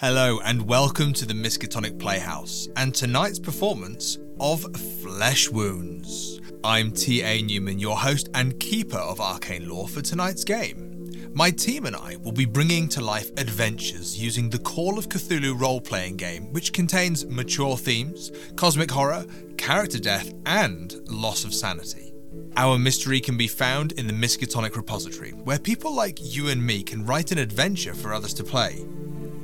[0.00, 4.62] Hello and welcome to the Miskatonic Playhouse and tonight's performance of
[5.02, 6.40] Flesh Wounds.
[6.64, 7.42] I'm T.A.
[7.42, 11.12] Newman, your host and keeper of arcane lore for tonight's game.
[11.34, 15.60] My team and I will be bringing to life adventures using the Call of Cthulhu
[15.60, 19.26] role playing game, which contains mature themes, cosmic horror,
[19.58, 22.14] character death, and loss of sanity.
[22.56, 26.82] Our mystery can be found in the Miskatonic repository, where people like you and me
[26.82, 28.82] can write an adventure for others to play.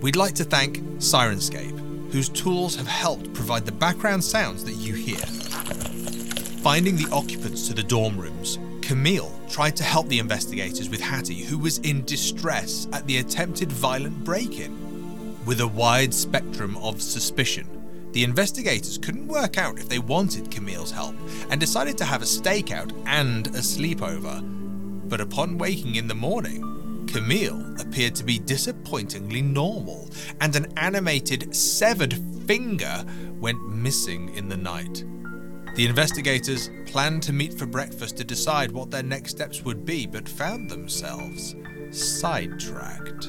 [0.03, 4.95] We'd like to thank Syrinscape, whose tools have helped provide the background sounds that you
[4.95, 5.25] hear.
[6.63, 11.43] Finding the occupants to the dorm rooms, Camille tried to help the investigators with Hattie,
[11.43, 14.77] who was in distress at the attempted violent break in.
[15.47, 17.67] With a wide spectrum of suspicion,
[18.13, 21.15] the investigators couldn't work out if they wanted Camille's help
[21.51, 24.43] and decided to have a stakeout and a sleepover.
[25.09, 26.76] But upon waking in the morning,
[27.07, 30.11] Camille appeared to be disappointingly normal,
[30.41, 32.15] and an animated severed
[32.47, 33.05] finger
[33.41, 35.05] went missing in the night.
[35.77, 40.07] The investigators planned to meet for breakfast to decide what their next steps would be,
[40.07, 41.55] but found themselves
[41.91, 43.27] sidetracked.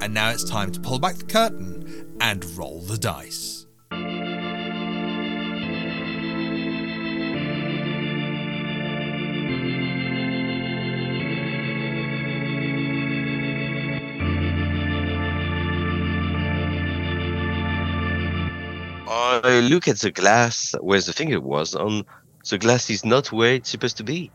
[0.00, 3.61] And now it's time to pull back the curtain and roll the dice.
[19.40, 22.04] I look at the glass where the finger was, on,
[22.50, 24.30] the glass is not where it's supposed to be.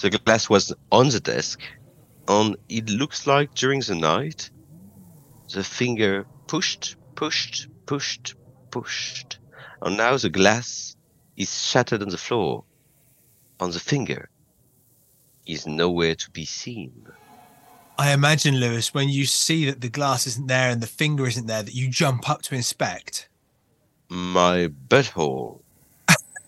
[0.00, 1.60] The glass was on the desk,
[2.26, 4.50] and it looks like during the night,
[5.52, 8.34] the finger pushed, pushed, pushed,
[8.72, 9.38] pushed,
[9.82, 10.96] and now the glass
[11.36, 12.64] is shattered on the floor,
[13.60, 14.28] and the finger
[15.46, 17.06] is nowhere to be seen.
[17.96, 21.46] I imagine, Lewis, when you see that the glass isn't there and the finger isn't
[21.46, 23.28] there, that you jump up to inspect
[24.10, 25.62] my butthole.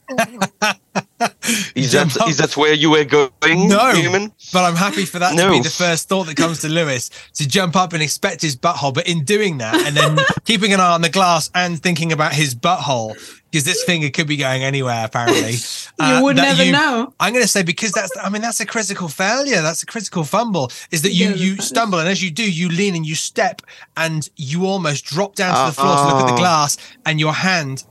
[1.74, 3.30] is that is that where you were going?
[3.68, 4.32] No, human?
[4.52, 5.48] but I'm happy for that no.
[5.48, 8.56] to be the first thought that comes to Lewis to jump up and expect his
[8.56, 8.94] butthole.
[8.94, 12.32] But in doing that, and then keeping an eye on the glass and thinking about
[12.32, 13.14] his butthole,
[13.50, 15.04] because this finger could be going anywhere.
[15.04, 15.58] Apparently, you
[15.98, 17.12] uh, would never you, know.
[17.20, 19.60] I'm going to say because that's I mean that's a critical failure.
[19.60, 20.70] That's a critical fumble.
[20.90, 23.60] Is that you you stumble and as you do, you lean and you step
[23.96, 26.38] and you almost drop down to the floor uh, to look at the oh.
[26.38, 27.84] glass, and your hand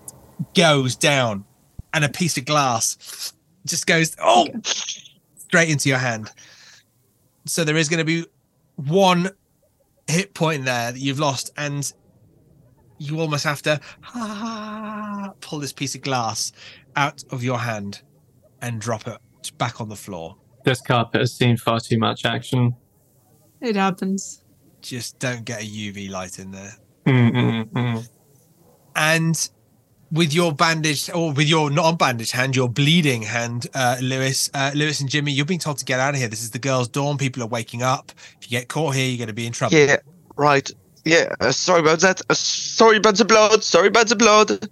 [0.55, 1.45] goes down
[1.93, 3.33] and a piece of glass
[3.65, 6.31] just goes oh straight into your hand.
[7.45, 8.25] So there is going to be
[8.75, 9.29] one
[10.07, 11.91] hit point there that you've lost, and
[12.97, 13.79] you almost have to
[14.13, 16.51] ah, pull this piece of glass
[16.95, 18.01] out of your hand
[18.61, 19.17] and drop it
[19.57, 20.35] back on the floor.
[20.65, 22.75] This carpet has seen far too much action.
[23.61, 24.43] It happens.
[24.81, 26.75] Just don't get a UV light in there.
[27.05, 28.07] Mm-mm-mm.
[28.95, 29.49] And
[30.11, 34.71] with your bandaged or with your not bandaged hand, your bleeding hand, uh, Lewis, uh,
[34.73, 36.27] Lewis and Jimmy, you're being told to get out of here.
[36.27, 37.17] This is the girls' dorm.
[37.17, 38.11] People are waking up.
[38.41, 39.77] If you get caught here, you're going to be in trouble.
[39.77, 39.97] Yeah,
[40.35, 40.69] right.
[41.05, 42.21] Yeah, uh, sorry about that.
[42.29, 43.63] Uh, sorry about the blood.
[43.63, 44.67] Sorry about the blood.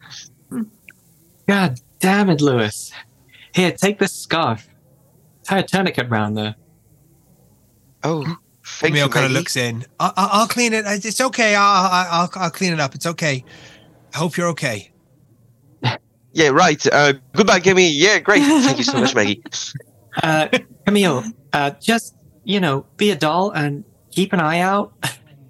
[1.48, 2.92] God damn it, Lewis.
[3.54, 4.68] Here, take this scarf.
[5.44, 6.56] Tie a tourniquet round there.
[8.04, 8.24] Oh,
[8.66, 9.12] thank Camille you.
[9.12, 9.86] kind of looks in.
[10.00, 10.86] I- will clean it.
[10.88, 11.56] It's okay.
[11.56, 12.96] I'll-, I'll I'll clean it up.
[12.96, 13.44] It's okay.
[14.14, 14.92] I hope you're okay.
[16.38, 16.86] Yeah, right.
[16.94, 17.92] Uh, goodbye, Camille.
[17.92, 18.44] Yeah, great.
[18.64, 19.42] Thank you so much, Maggie.
[20.22, 20.48] Uh,
[20.86, 24.94] Camille, uh, just, you know, be a doll and keep an eye out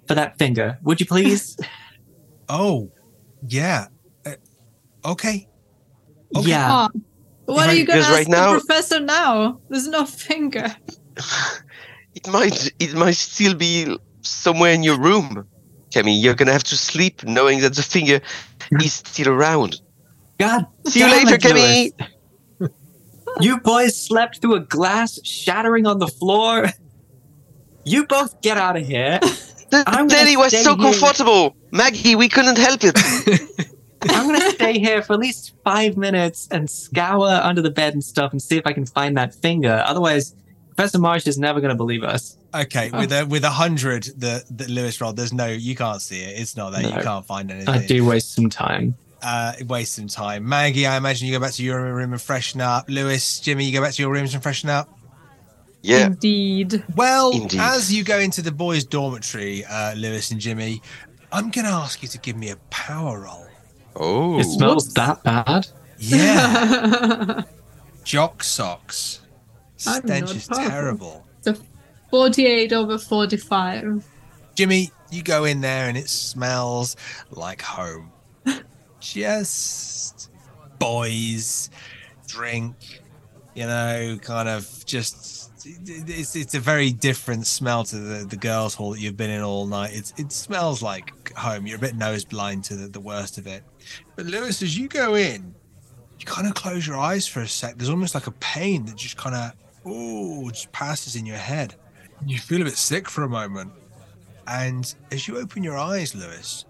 [0.06, 0.78] for that finger.
[0.84, 1.58] Would you please?
[2.48, 2.90] oh,
[3.46, 3.88] yeah.
[4.24, 4.36] Uh,
[5.04, 5.46] okay.
[6.34, 6.48] okay.
[6.48, 6.88] Yeah.
[6.90, 7.00] Oh,
[7.44, 9.60] what are you going to ask right now, the professor now?
[9.68, 10.74] There's no finger.
[12.14, 15.46] it might, it might still be somewhere in your room.
[15.92, 18.22] Camille, you're going to have to sleep knowing that the finger
[18.80, 19.82] is still around.
[20.38, 20.66] God.
[20.86, 21.92] See you later, Kenny.
[23.40, 26.66] you boys slept through a glass shattering on the floor.
[27.84, 29.18] You both get out of here.
[29.70, 30.92] The daddy was so here.
[30.92, 31.56] comfortable.
[31.72, 33.68] Maggie, we couldn't help it.
[34.08, 38.02] I'm gonna stay here for at least five minutes and scour under the bed and
[38.02, 39.82] stuff and see if I can find that finger.
[39.84, 40.34] Otherwise,
[40.68, 42.38] Professor Marsh is never gonna believe us.
[42.54, 43.00] Okay, oh.
[43.00, 46.40] with a with a hundred that that Lewis rolled, there's no you can't see it.
[46.40, 46.82] It's not there.
[46.82, 46.96] No.
[46.96, 47.68] You can't find anything.
[47.68, 50.48] I do waste some time uh, wasting time.
[50.48, 52.88] Maggie, I imagine you go back to your room and freshen up.
[52.88, 54.88] Lewis, Jimmy, you go back to your rooms and freshen up.
[55.82, 56.06] Yeah.
[56.06, 56.84] Indeed.
[56.96, 57.60] Well, Indeed.
[57.60, 60.82] as you go into the boys' dormitory, uh, Lewis and Jimmy,
[61.32, 63.46] I'm going to ask you to give me a power roll.
[63.96, 64.38] Oh.
[64.38, 64.94] It smells Whoops.
[64.94, 65.66] that bad?
[65.98, 67.42] Yeah.
[68.04, 69.20] Jock socks.
[69.76, 71.24] Stench is terrible.
[71.38, 71.56] It's a
[72.10, 74.04] 48 over 45.
[74.54, 76.96] Jimmy, you go in there and it smells
[77.30, 78.10] like home.
[79.12, 80.30] Just
[80.78, 81.70] boys,
[82.26, 82.74] drink,
[83.54, 88.74] you know, kind of just it's it's a very different smell to the, the girls'
[88.74, 89.90] hall that you've been in all night.
[89.92, 91.66] It's it smells like home.
[91.66, 93.62] You're a bit nose blind to the, the worst of it.
[94.16, 95.54] But Lewis, as you go in,
[96.18, 97.76] you kind of close your eyes for a sec.
[97.76, 99.52] There's almost like a pain that just kind of
[99.84, 101.74] oh just passes in your head.
[102.26, 103.72] You feel a bit sick for a moment.
[104.46, 106.64] And as you open your eyes, Lewis,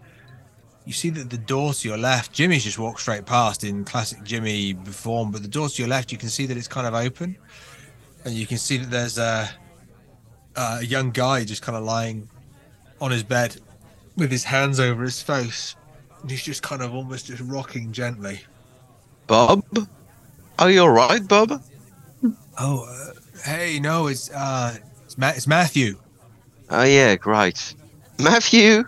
[0.88, 4.22] you see that the door to your left, Jimmy's just walked straight past in classic
[4.22, 6.94] Jimmy form, but the door to your left, you can see that it's kind of
[6.94, 7.36] open.
[8.24, 9.50] And you can see that there's a,
[10.56, 12.30] a young guy just kind of lying
[13.02, 13.58] on his bed
[14.16, 15.76] with his hands over his face.
[16.22, 18.40] And he's just kind of almost just rocking gently.
[19.26, 19.66] Bob?
[20.58, 21.62] Are you alright, Bob?
[22.58, 23.12] Oh, uh,
[23.44, 25.98] hey, no, it's, uh, it's, Ma- it's Matthew.
[26.70, 27.74] Oh yeah, great.
[28.18, 28.84] Matthew,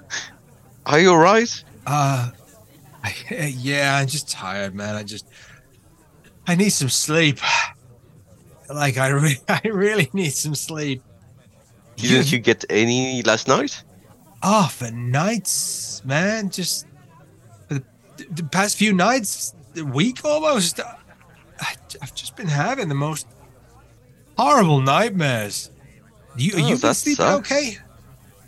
[0.87, 1.63] are you alright?
[1.87, 2.31] Uh,
[3.03, 3.15] I,
[3.59, 4.95] yeah, I'm just tired, man.
[4.95, 5.27] I just,
[6.47, 7.39] I need some sleep.
[8.73, 11.03] Like I, re- I really need some sleep.
[11.97, 13.83] Didn't you get any last night?
[14.45, 16.51] Oh, for nights, man.
[16.51, 16.87] Just
[17.67, 17.83] for the,
[18.31, 20.79] the past few nights, the week almost.
[20.79, 23.27] I, I've just been having the most
[24.39, 25.73] horrible nightmares.
[26.37, 27.51] You, Oh, you been sleeping sucks.
[27.51, 27.77] okay?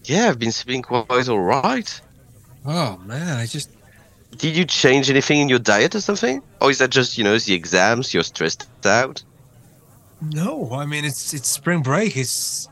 [0.04, 2.00] Yeah, I've been sleeping quite alright.
[2.64, 3.70] Oh man, I just
[4.36, 6.42] Did you change anything in your diet or something?
[6.60, 9.22] Or is that just, you know, the exams, you're stressed out?
[10.20, 10.72] no.
[10.72, 12.16] I mean, it's it's spring break.
[12.16, 12.68] It's,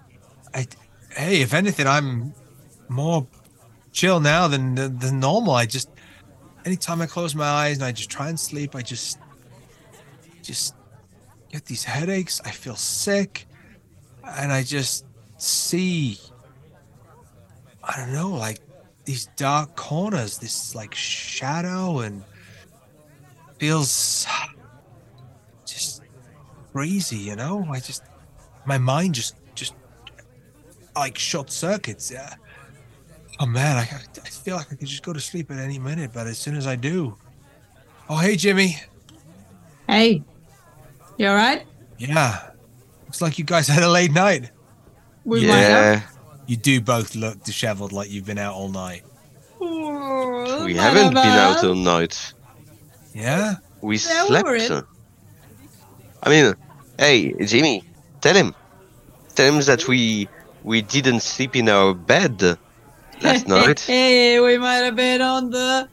[0.55, 0.67] I,
[1.11, 2.33] hey, if anything, I'm
[2.89, 3.27] more
[3.93, 5.55] chill now than than, than normal.
[5.55, 5.91] I just,
[6.65, 9.19] anytime I close my eyes and I just try and sleep, I just,
[10.43, 10.75] just
[11.51, 12.41] get these headaches.
[12.45, 13.47] I feel sick,
[14.25, 15.05] and I just
[15.39, 16.19] see,
[17.83, 18.61] I don't know, like
[19.05, 22.23] these dark corners, this like shadow, and
[23.59, 24.27] feels
[25.67, 26.03] just
[26.73, 27.67] crazy, you know.
[27.71, 28.05] I just,
[28.65, 29.75] my mind just, just
[30.97, 32.11] like short circuits.
[32.11, 32.35] Yeah.
[33.39, 36.11] Oh man, I, I feel like I could just go to sleep at any minute,
[36.13, 37.17] but as soon as I do,
[38.09, 38.77] oh hey Jimmy,
[39.89, 40.23] Hey,
[41.17, 41.67] you all right?
[41.99, 42.51] yeah,
[43.07, 44.51] looks like you guys had a late night.
[45.25, 45.97] We might have.
[45.97, 46.03] yeah,
[46.51, 49.05] You do both look disheveled, like you've been out all night.
[49.61, 52.35] Oh, we haven't been out all night.
[53.15, 53.55] Yeah.
[53.81, 54.49] We Yeah, we slept.
[54.73, 54.83] in.
[56.25, 56.55] I mean,
[56.99, 57.85] hey, Jimmy,
[58.21, 58.53] tell him.
[59.37, 60.29] Tell him that we
[60.65, 62.59] we didn't sleep in our bed
[63.23, 63.79] last night.
[63.87, 65.89] Hey, we might have been on the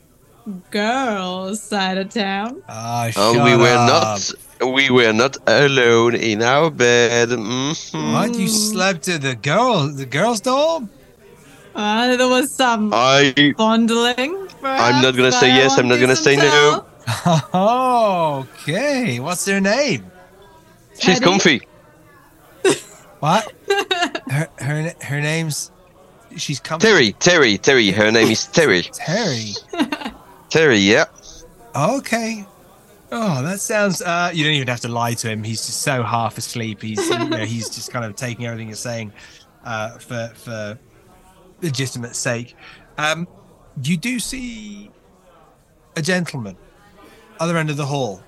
[0.71, 2.61] girls' side of town.
[2.69, 3.87] Ah, Oh, shut we were up.
[3.89, 4.31] not.
[4.73, 7.29] We were not alone in our bed.
[7.29, 8.13] Mhm.
[8.13, 8.33] What?
[8.35, 10.89] You slept at the girl, the girls' dorm?
[11.75, 14.47] Uh, there was some I fondling.
[14.63, 16.85] I'm not gonna say yes, I'm won't gonna say and no.
[17.53, 19.19] Oh, okay.
[19.19, 20.03] What's her name?
[20.97, 21.25] she's Teddy?
[21.25, 21.61] comfy.
[23.19, 23.51] What?
[24.29, 25.71] her her her name's
[26.35, 26.87] she's comfy.
[26.87, 27.91] Terry, Terry, Terry.
[27.91, 28.83] Her name is Terry.
[28.93, 29.53] Terry.
[30.49, 31.13] Terry, yep.
[31.75, 32.45] Okay.
[33.11, 34.01] Oh, that sounds.
[34.01, 35.43] Uh, you don't even have to lie to him.
[35.43, 36.81] He's just so half asleep.
[36.81, 39.13] He's you know, he's just kind of taking everything you're saying
[39.63, 40.77] uh, for for
[41.61, 42.55] legitimate sake.
[42.97, 43.27] Um,
[43.83, 44.91] you do see
[45.95, 46.57] a gentleman,
[47.39, 48.21] other end of the hall.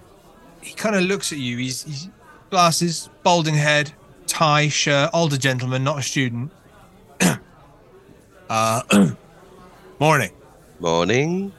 [0.62, 1.58] He kind of looks at you.
[1.58, 2.10] He's, he's
[2.50, 3.92] glasses, balding head,
[4.28, 6.52] tie, shirt, older gentleman, not a student.
[8.50, 8.82] uh,
[10.00, 10.32] morning.
[10.80, 11.52] Morning.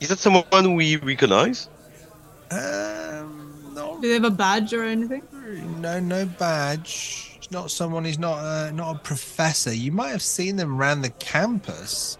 [0.00, 1.68] Is that someone we recognize?
[2.50, 5.22] Um, no, Do they have a badge or anything?
[5.80, 7.32] no, no badge.
[7.36, 8.04] It's not someone.
[8.04, 9.72] He's not uh, not a professor.
[9.74, 12.18] You might have seen them around the campus.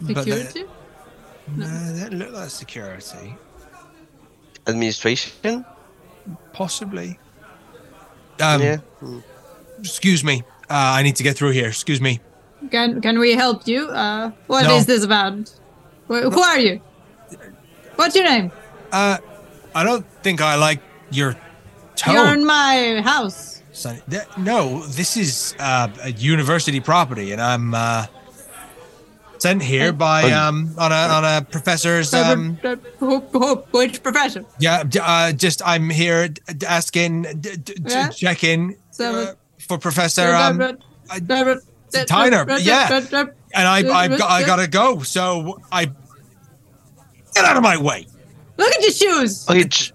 [0.00, 0.64] but they- Security?
[1.56, 3.36] no, they don't look like security.
[4.66, 5.64] Administration?
[6.52, 7.18] Possibly.
[8.40, 8.78] Um, yeah.
[9.78, 10.42] Excuse me.
[10.68, 11.68] Uh, I need to get through here.
[11.68, 12.20] Excuse me.
[12.70, 13.88] Can can we help you?
[13.88, 14.94] Uh, what is No.
[14.94, 15.52] this about?
[16.08, 16.80] Wh- who are you?
[17.96, 18.52] What's your name?
[18.92, 19.18] Uh,
[19.74, 21.34] I don't think I like your
[21.96, 22.14] tone.
[22.14, 23.62] You're in my house.
[23.72, 24.00] Sonny.
[24.08, 28.06] Th- no, this is uh, a university property, and I'm uh,
[29.38, 34.44] sent here by um on a on a professor's um Uh, who, who, which professor?
[34.58, 38.08] yeah d- uh, just I'm here d- d- asking d- d- d- Yeah?
[38.08, 40.62] checking So, uh, for Professor um
[41.10, 41.20] I-
[42.06, 42.88] Tyner, yeah.
[43.56, 45.86] And I I've got I gotta go, so I
[47.34, 48.06] get out of my way.
[48.56, 49.48] Look at your shoes.
[49.48, 49.92] Okay, j-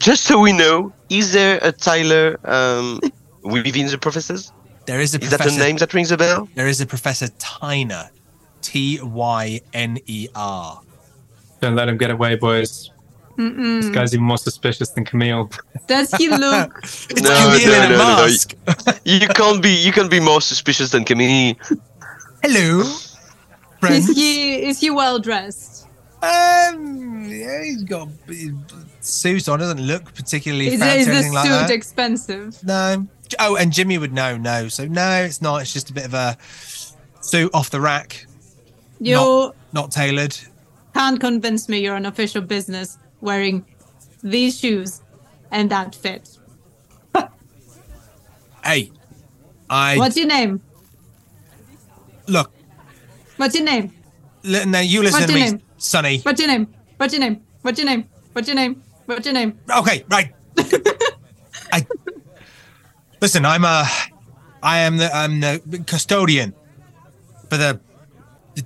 [0.00, 3.00] just so we know, is there a Tyler um,
[3.42, 4.52] within the professors?
[4.86, 6.48] There is a is that the name that rings a bell?
[6.54, 8.08] There is a Professor Tyner,
[8.62, 10.80] T Y N E R.
[11.60, 12.90] Don't let him get away, boys.
[13.36, 13.82] Mm-mm.
[13.82, 15.50] This guy's even more suspicious than Camille.
[15.86, 16.78] Does he look?
[16.82, 18.26] it's No, Camille no, in a no, no, no.
[18.26, 18.54] mask.
[19.04, 21.54] You can't be you can be more suspicious than Camille.
[22.48, 22.84] Hello,
[23.80, 23.94] friend.
[23.96, 25.88] is he is he well dressed?
[26.22, 28.52] Um, yeah, he's got a
[29.00, 29.58] suit on.
[29.58, 31.70] Doesn't look particularly Is, fancy is the like suit that.
[31.72, 32.62] expensive?
[32.64, 33.06] no.
[33.40, 34.36] Oh, and Jimmy would know.
[34.36, 35.60] No, so no, it's not.
[35.62, 36.38] It's just a bit of a
[37.20, 38.24] suit off the rack,
[39.00, 40.36] You not tailored.
[40.94, 43.66] can't convince me you're an official business wearing
[44.22, 45.02] these shoes
[45.50, 46.38] and that fit.
[48.64, 48.92] Hey,
[49.68, 50.60] I What's your name?
[52.28, 52.52] Look.
[53.36, 53.92] What's your name?
[54.42, 55.62] Li- now you listen What's to your me, name?
[55.78, 56.18] Sonny.
[56.20, 56.68] What's your name?
[56.96, 57.42] What's your name?
[57.62, 58.08] What's your name?
[58.32, 58.82] What's your name?
[59.06, 59.58] What's your name?
[59.78, 60.32] Okay, right.
[61.72, 61.86] I
[63.20, 63.44] listen.
[63.44, 63.86] I'm a.
[64.62, 65.14] I am the.
[65.14, 66.54] I'm the custodian
[67.50, 67.80] for the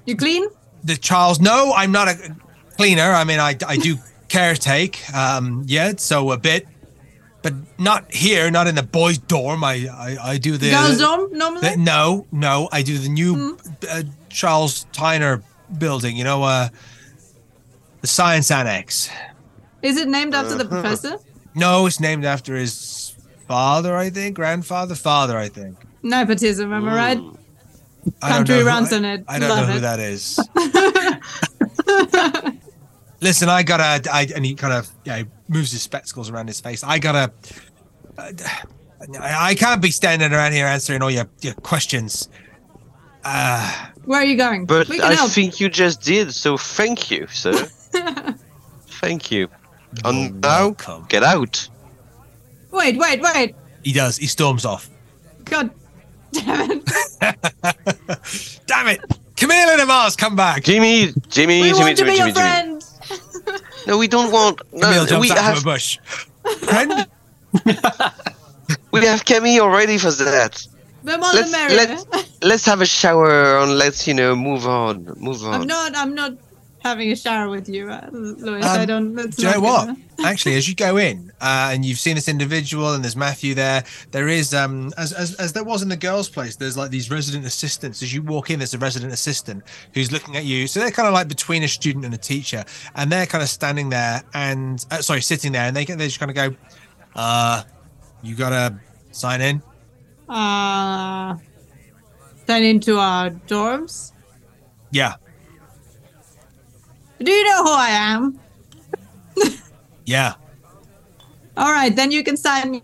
[0.07, 0.47] You clean?
[0.85, 1.41] the Charles.
[1.41, 2.37] No, I'm not a
[2.77, 3.11] cleaner.
[3.13, 3.97] I mean, I I do
[4.29, 5.13] caretake.
[5.15, 6.67] Um, yeah, so a bit,
[7.43, 8.51] but not here.
[8.51, 9.65] Not in the boys' dorm.
[9.65, 10.71] I I, I do the.
[10.71, 11.71] Girls' dorm normally?
[11.71, 12.69] the- no, no.
[12.73, 13.57] I do the new
[13.91, 15.43] uh, Charles Tyner
[15.79, 16.17] building.
[16.17, 16.69] You know, uh,
[18.01, 19.11] the science annex.
[19.83, 21.17] Is it named after the professor?
[21.55, 23.15] No, it's named after his
[23.49, 25.77] father, I think, grandfather, father, I think.
[26.03, 27.19] Nepotism, am I right?
[27.19, 27.37] Mm.
[28.21, 29.25] Country runs I- on it.
[29.29, 29.81] I don't Love know who it.
[29.81, 30.39] that is.
[33.21, 34.11] Listen, I gotta.
[34.11, 36.83] I, and he kind of you know, moves his spectacles around his face.
[36.83, 37.33] I gotta.
[38.17, 38.33] Uh,
[39.21, 42.29] I I can't be standing around here answering all your, your questions.
[43.25, 44.65] Uh, Where are you going?
[44.65, 45.31] But I help.
[45.31, 47.53] think you just did, so thank you, sir.
[49.03, 49.49] thank you.
[50.05, 50.71] you're And now,
[51.09, 51.69] get out.
[52.71, 53.55] Wait, wait, wait.
[53.83, 54.17] He does.
[54.17, 54.89] He storms off.
[55.45, 55.71] God
[56.33, 56.85] damn it.
[58.67, 59.01] Damn it!
[59.37, 60.63] Camille in a mask, come back.
[60.63, 62.33] Jimmy, Jimmy, We Jimmy, want to Jimmy, be Jimmy, your Jimmy.
[62.35, 62.70] friend.
[63.87, 64.59] No, we don't want.
[64.71, 65.99] Camille No, jumps we out have from a bush.
[66.59, 67.07] Friend?
[68.93, 70.67] we have Camille already for that.
[71.03, 71.77] The more Let's merrier.
[71.77, 72.23] let's eh?
[72.43, 75.55] let's have a shower and let's you know move on, move on.
[75.63, 75.97] I'm not.
[75.97, 76.33] I'm not
[76.83, 78.63] having a shower with you, uh, Louis.
[78.63, 79.15] I Um, don't.
[79.15, 79.97] That's Do you know what?
[80.25, 83.85] Actually, as you go in uh, and you've seen this individual and there's Matthew there,
[84.11, 86.57] there is um as, as as there was in the girls' place.
[86.57, 88.03] There's like these resident assistants.
[88.03, 90.67] As you walk in, there's a resident assistant who's looking at you.
[90.67, 92.65] So they're kind of like between a student and a teacher,
[92.97, 96.19] and they're kind of standing there and uh, sorry, sitting there, and they they just
[96.21, 96.55] kind of go,
[97.17, 97.63] uh,
[98.23, 98.79] you gotta
[99.11, 99.63] sign in.
[100.29, 101.35] Uh,
[102.47, 104.13] sign into our dorms.
[104.93, 105.15] Yeah,
[107.23, 108.41] Do you know who I am?
[110.07, 110.35] yeah.
[111.57, 112.83] All right, then you can sign me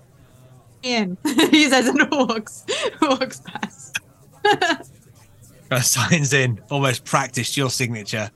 [0.82, 1.16] in.
[1.24, 2.64] he says and walks
[3.02, 3.98] walks past.
[4.44, 4.78] kind
[5.70, 8.30] of signs in, almost practiced your signature.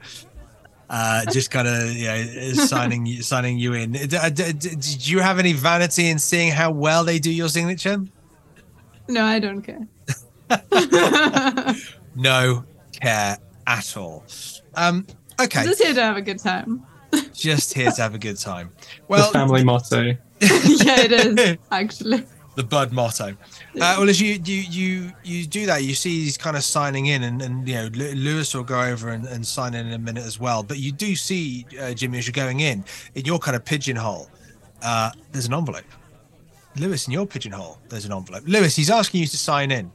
[0.88, 3.92] Uh, just kind of, you know, signing you, signing you in.
[3.92, 8.04] Did you have any vanity in seeing how well they do your signature?
[9.06, 9.86] No, I don't care.
[12.16, 14.24] No care at all.
[14.74, 15.06] Um,
[15.44, 16.82] okay, Just here to have a good time.
[17.32, 18.70] just here to have a good time.
[18.80, 20.02] the Well, family motto.
[20.40, 22.24] yeah, it is actually.
[22.56, 23.28] the Budd motto.
[23.28, 23.34] Uh,
[23.98, 27.22] well, as you you you you do that, you see he's kind of signing in,
[27.24, 30.24] and and you know Lewis will go over and, and sign in in a minute
[30.24, 30.62] as well.
[30.62, 34.30] But you do see uh, Jimmy as you're going in in your kind of pigeonhole.
[34.82, 35.84] Uh, there's an envelope.
[36.76, 38.44] Lewis, in your pigeonhole, there's an envelope.
[38.46, 39.90] Lewis, he's asking you to sign in.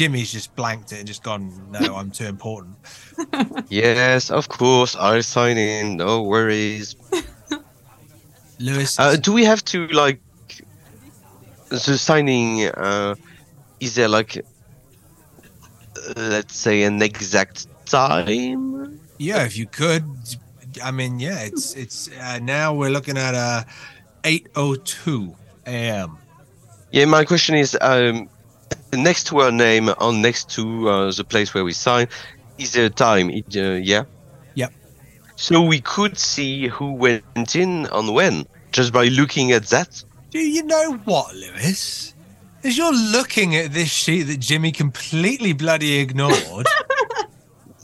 [0.00, 1.52] Jimmy's just blanked it and just gone.
[1.70, 2.74] No, I'm too important.
[3.68, 4.96] Yes, of course.
[4.96, 5.98] I'll sign in.
[5.98, 6.96] No worries.
[8.58, 10.22] Lewis, Uh, do we have to like
[11.68, 12.64] the signing?
[12.68, 13.14] Uh,
[13.80, 14.42] is there like,
[16.16, 18.98] let's say, an exact time?
[19.18, 20.04] Yeah, if you could.
[20.82, 23.64] I mean, yeah, it's it's uh, now we're looking at uh
[24.24, 26.16] 8:02 a.m.
[26.90, 28.30] Yeah, my question is, um,
[28.92, 32.08] next to our name, on next to uh, the place where we sign,
[32.58, 33.30] is a time?
[33.30, 34.04] It, uh, yeah.
[34.54, 34.72] Yep.
[35.36, 40.02] So we could see who went in on when just by looking at that.
[40.30, 42.14] Do you know what, Lewis?
[42.62, 46.66] As you're looking at this sheet that Jimmy completely bloody ignored,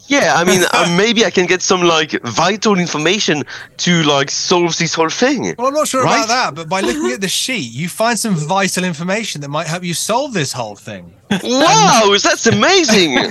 [0.08, 3.42] Yeah, I mean, uh, maybe I can get some like vital information
[3.78, 5.54] to like solve this whole thing.
[5.58, 6.24] well, I'm not sure Right.
[6.24, 9.66] about that, but by looking at the sheet, you find some vital information that might
[9.66, 11.12] help you solve this whole thing.
[11.42, 13.14] Wow, that's amazing!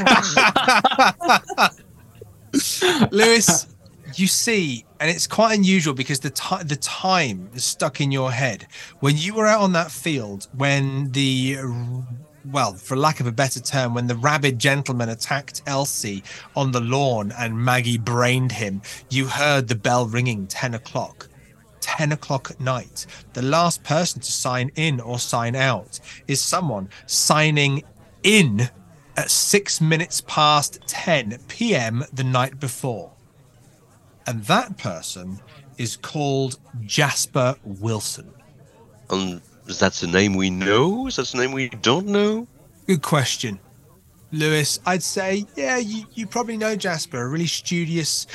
[3.12, 3.68] Lewis,
[4.16, 8.32] you see, and it's quite unusual because the ti the time is stuck in your
[8.32, 8.68] head
[9.00, 11.58] when you were out on that field when the
[12.52, 16.24] well, for lack of a better term, when the rabid gentleman attacked Elsie
[16.56, 21.28] on the lawn and Maggie brained him, you heard the bell ringing 10 o'clock.
[21.82, 23.06] 10 o'clock at night.
[23.34, 27.84] The last person to sign in or sign out is someone signing
[28.24, 28.70] in
[29.18, 32.04] at six minutes past 10 p.m.
[32.12, 33.12] the night before.
[34.28, 35.40] And that person
[35.78, 38.34] is called Jasper Wilson.
[39.68, 41.08] And that a name we know?
[41.08, 42.48] Is that a name we don't know?
[42.88, 43.60] Good question.
[44.32, 48.28] Lewis, I'd say, yeah, you, you probably know Jasper, a really studious,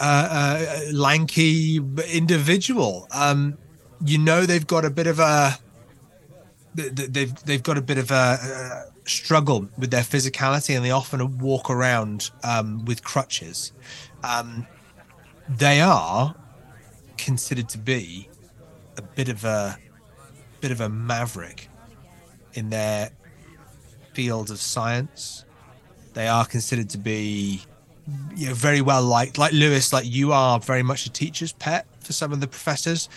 [0.00, 1.80] uh, uh, lanky
[2.12, 3.08] individual.
[3.10, 3.56] Um,
[4.04, 5.58] you know they've got a bit of a
[6.76, 10.84] th- th- they've they've got a bit of a, uh struggle with their physicality, and
[10.84, 13.72] they often walk around um, with crutches.
[14.22, 14.66] Um,
[15.46, 16.34] they are
[17.18, 18.28] considered to be
[18.96, 19.78] a bit of a
[20.64, 21.68] bit of a maverick
[22.54, 23.10] in their
[24.14, 25.44] field of science.
[26.14, 27.60] They are considered to be
[28.34, 29.36] you know, very well liked.
[29.36, 33.10] Like Lewis, like you are very much a teacher's pet for some of the professors.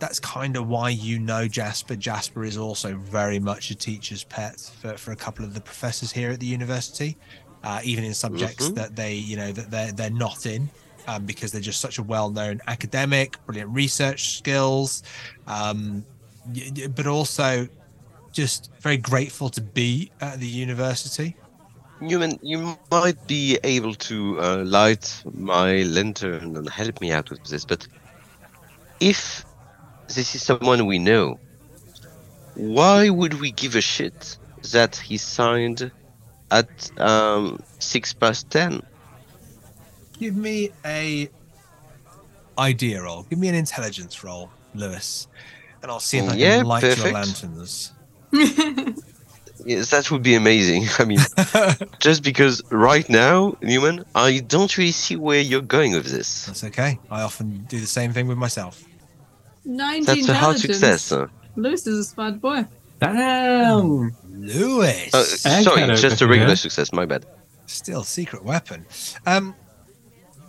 [0.00, 1.94] That's kind of why you know Jasper.
[1.94, 6.10] Jasper is also very much a teacher's pet for, for a couple of the professors
[6.10, 7.16] here at the university,
[7.62, 8.74] uh, even in subjects Mhm.
[8.74, 10.70] that they, you know, that they're they're not in,
[11.06, 15.04] um, because they're just such a well-known academic, brilliant research skills,
[15.46, 16.04] um,
[16.94, 17.68] but also
[18.32, 21.36] just very grateful to be at the university.
[22.00, 27.42] Newman, you might be able to uh, light my lantern and help me out with
[27.44, 27.88] this, but
[29.00, 29.44] if
[30.06, 31.38] this is someone we know,
[32.54, 34.38] why would we give a shit
[34.72, 35.90] that he signed
[36.50, 38.82] at um, six past ten?
[40.18, 41.28] Give me a
[42.58, 43.24] idea roll.
[43.24, 45.28] Give me an intelligence roll, Lewis,
[45.82, 47.14] and I'll see if I can Yeah, light your perfect.
[47.14, 47.92] lanterns.
[49.64, 50.86] Yes, that would be amazing.
[51.00, 51.18] I mean,
[51.98, 56.46] just because right now, Newman, I don't really see where you're going with this.
[56.46, 56.98] That's okay.
[57.10, 58.82] I often do the same thing with myself.
[59.64, 61.10] 19 That's a hard success.
[61.10, 61.26] huh?
[61.56, 62.64] Lewis is a smart boy.
[63.00, 64.14] Damn.
[64.30, 66.54] Lewis, Uh, sorry, just a regular yeah.
[66.54, 66.92] success.
[66.92, 67.26] My bad.
[67.66, 68.86] still secret weapon.
[69.26, 69.54] Um,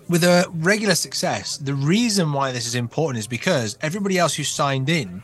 [0.10, 4.44] with a regular success, the reason why this is important is because everybody else who
[4.44, 5.22] signed in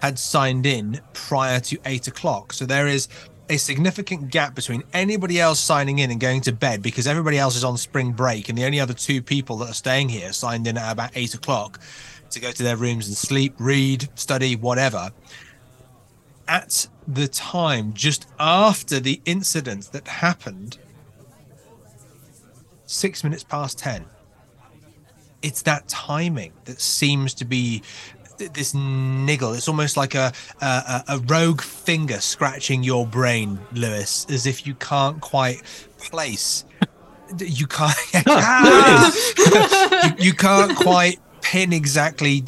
[0.00, 2.52] had signed in prior to eight o'clock.
[2.52, 3.08] So there is
[3.48, 7.56] a significant gap between anybody else signing in and going to bed because everybody else
[7.56, 10.66] is on spring break, and the only other two people that are staying here signed
[10.66, 11.80] in at about eight o'clock
[12.30, 15.10] to go to their rooms and sleep, read, study, whatever.
[16.46, 20.78] At the time, just after the incident that happened,
[22.90, 24.04] six minutes past 10.
[25.42, 27.82] It's that timing that seems to be
[28.36, 29.52] this niggle.
[29.54, 34.66] It's almost like a, a, a a rogue finger scratching your brain, Lewis, as if
[34.66, 35.62] you can't quite
[35.98, 36.64] place.
[37.38, 37.94] You can't.
[38.26, 39.12] Ah!
[40.18, 42.40] you, you can't quite pin exactly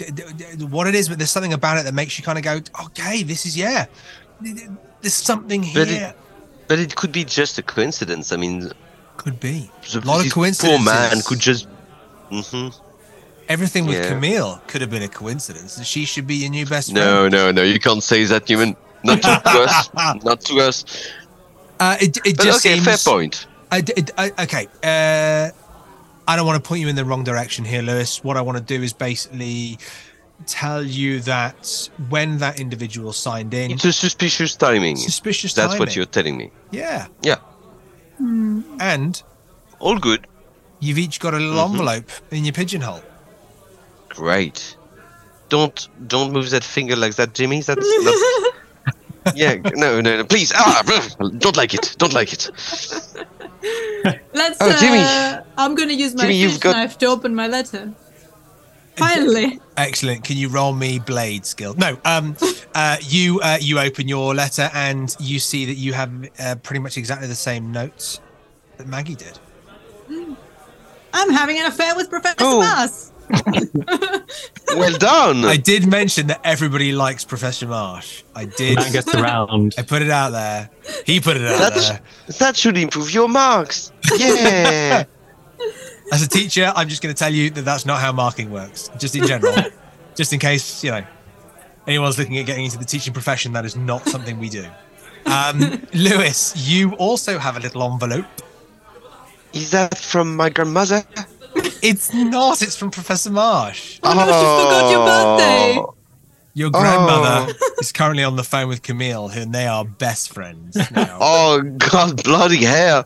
[0.58, 3.22] what it is, but there's something about it that makes you kind of go, "Okay,
[3.22, 3.86] this is yeah."
[4.40, 6.08] There's something But here.
[6.16, 8.32] it- But it could be just a coincidence.
[8.32, 8.72] I mean,
[9.16, 9.70] Could be.
[9.92, 11.68] the, lot of this Poor man could just.
[12.30, 12.68] hmm
[13.48, 14.08] Everything with Yeah.
[14.08, 15.84] Camille could have been a coincidence.
[15.84, 17.32] She should be your new best No, friend.
[17.32, 17.52] no, no.
[17.52, 17.62] No.
[17.62, 18.76] You can't say that, human.
[19.04, 19.90] Not to us.
[20.24, 20.84] Not to us.
[21.78, 22.86] Uh, it it But just okay, seems.
[22.86, 23.46] fair point.
[23.70, 24.68] I, it- I- okay.
[24.82, 25.50] Uh,
[26.26, 28.22] I don't want to point you in the wrong direction here, Lewis.
[28.22, 29.76] What I want to do is basically
[30.46, 34.96] tell you that when that individual signed in, It's a suspicious timing.
[34.96, 36.50] suspicious That's what you're telling me.
[36.70, 37.08] Yeah.
[37.22, 37.36] Yeah.
[38.80, 39.22] And
[39.80, 40.26] All good.
[40.80, 41.70] you've each got a little Mhm.
[41.72, 43.02] envelope in your pigeonhole.
[44.08, 44.76] Great.
[45.48, 47.60] Don't don't move that finger like that, Jimmy.
[47.62, 49.34] That's not.
[49.34, 49.54] yeah.
[49.74, 50.24] No, no, no.
[50.24, 50.52] Please.
[50.54, 50.82] Ah,
[51.38, 51.94] don't like it.
[51.98, 52.50] Don't like it.
[54.34, 54.58] Let's.
[54.60, 54.98] Oh, Jimmy.
[55.00, 57.92] Uh, I'm gonna use my Jimmy, you've fish got- knife to open my letter.
[58.96, 59.58] Finally.
[59.76, 60.22] Excellent.
[60.24, 61.74] Can you roll me blade skill?
[61.74, 61.98] No.
[62.04, 62.36] Um.
[62.74, 62.96] Uh.
[63.02, 63.38] You.
[63.40, 63.58] Uh.
[63.60, 67.34] You open your letter and you see that you have uh, pretty much exactly the
[67.34, 68.20] same notes
[68.78, 69.38] that Maggie did.
[71.12, 72.60] I'm having an affair with Professor Oh.
[72.60, 73.12] Mars.
[74.74, 75.44] Well done.
[75.44, 78.22] I did mention that everybody likes Professor Marsh.
[78.34, 78.76] I did.
[78.78, 79.74] Man gets around.
[79.78, 80.70] I put it out there.
[81.04, 82.00] He put it out That's- there.
[82.38, 83.92] That should improve your marks.
[84.16, 85.04] Yeah.
[86.12, 88.90] As a teacher, I'm just going to tell you that that's not how marking works.
[88.98, 89.54] Just in general,
[90.14, 91.02] just in case you know
[91.86, 94.66] anyone's looking at getting into the teaching profession, that is not something we do.
[95.26, 95.58] Um,
[95.94, 98.26] Lewis, you also have a little envelope.
[99.54, 101.02] Is that from my grandmother?
[101.82, 102.62] It's not.
[102.62, 103.98] It's from Professor Marsh.
[104.02, 105.98] Oh, no, she forgot your birthday.
[106.54, 107.70] Your grandmother Oh.
[107.80, 111.16] is currently on the phone with Camille, and they are best friends now.
[111.20, 113.04] Oh God, bloody hell!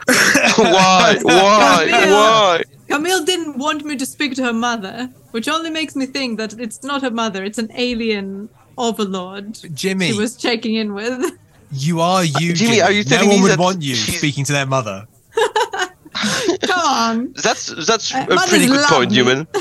[0.57, 1.17] why?
[1.23, 1.87] Why?
[1.89, 2.11] Camille.
[2.11, 2.63] Why?
[2.89, 6.59] Camille didn't want me to speak to her mother, which only makes me think that
[6.59, 11.33] it's not her mother, it's an alien overlord Jimmy, she was checking in with.
[11.73, 12.53] you are you.
[12.53, 15.07] Jimmy, are you no one would that want you she's- speaking to their mother.
[16.63, 17.33] Come on.
[17.43, 19.17] That's that's Uh, a pretty good love point, me.
[19.17, 19.47] Newman.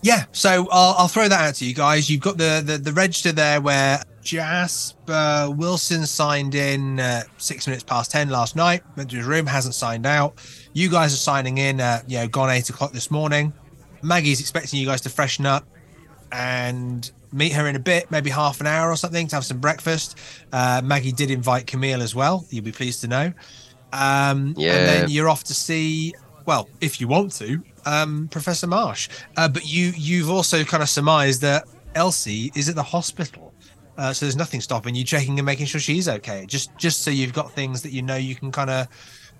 [0.00, 2.08] Yeah, so I'll, I'll throw that out to you guys.
[2.08, 7.82] You've got the, the, the register there where Jasper Wilson signed in uh, six minutes
[7.82, 10.34] past 10 last night, went to his room, hasn't signed out.
[10.74, 13.54] You guys are signing in, uh, you know, gone eight o'clock this morning.
[14.02, 15.64] Maggie's expecting you guys to freshen up
[16.30, 19.60] and meet her in a bit, maybe half an hour or something, to have some
[19.60, 20.18] breakfast.
[20.52, 23.32] Uh, Maggie did invite Camille as well, you'll be pleased to know.
[23.94, 24.74] Um, Yeah.
[24.74, 26.12] And then you're off to see,
[26.44, 29.08] well, if you want to, um, Professor Marsh.
[29.38, 31.64] Uh, but you you've also kind of surmised that
[31.94, 33.47] Elsie is at the hospital,
[33.98, 36.46] uh, so there's nothing stopping you checking and making sure she's okay.
[36.46, 38.86] Just just so you've got things that you know you can kind of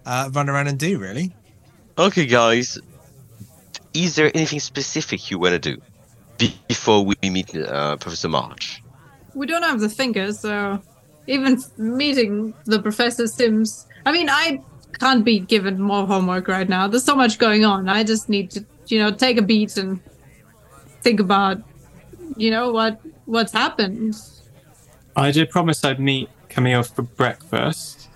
[0.05, 0.99] uh, run around and do.
[0.99, 1.33] Really,
[1.99, 2.79] Okay, guys.
[3.95, 5.83] Is there anything specific you want to do
[6.39, 8.81] be- before we meet uh, Professor Marsh?
[9.35, 10.81] We don't have the fingers, so
[11.27, 13.87] even meeting the professor seems.
[14.07, 14.61] I mean, I
[15.01, 16.87] can't be given more homework right now.
[16.87, 17.89] There's so much going on.
[17.89, 20.01] I just need to, you know, take a beat and
[21.03, 21.61] think about,
[22.37, 24.15] you know, what what's happened.
[25.17, 28.09] I did promise I'd meet Camille for breakfast.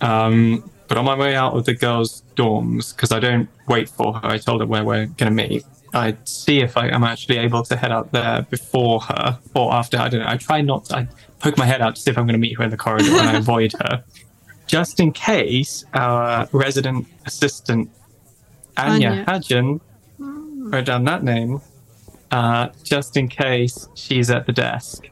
[0.00, 4.14] Um, but on my way out of the girls' dorms, because I don't wait for
[4.14, 5.64] her, I told her where we're going to meet.
[5.94, 9.98] I'd see if I, am actually able to head out there before her or after.
[9.98, 10.28] I don't know.
[10.28, 10.96] I try not to.
[10.96, 12.76] I poke my head out to see if I'm going to meet her in the
[12.76, 14.04] corridor and I avoid her.
[14.66, 17.90] Just in case our resident assistant,
[18.76, 19.24] Anya, Anya.
[19.26, 19.80] Hadjian,
[20.18, 21.60] wrote down that name,
[22.30, 25.08] uh, just in case she's at the desk.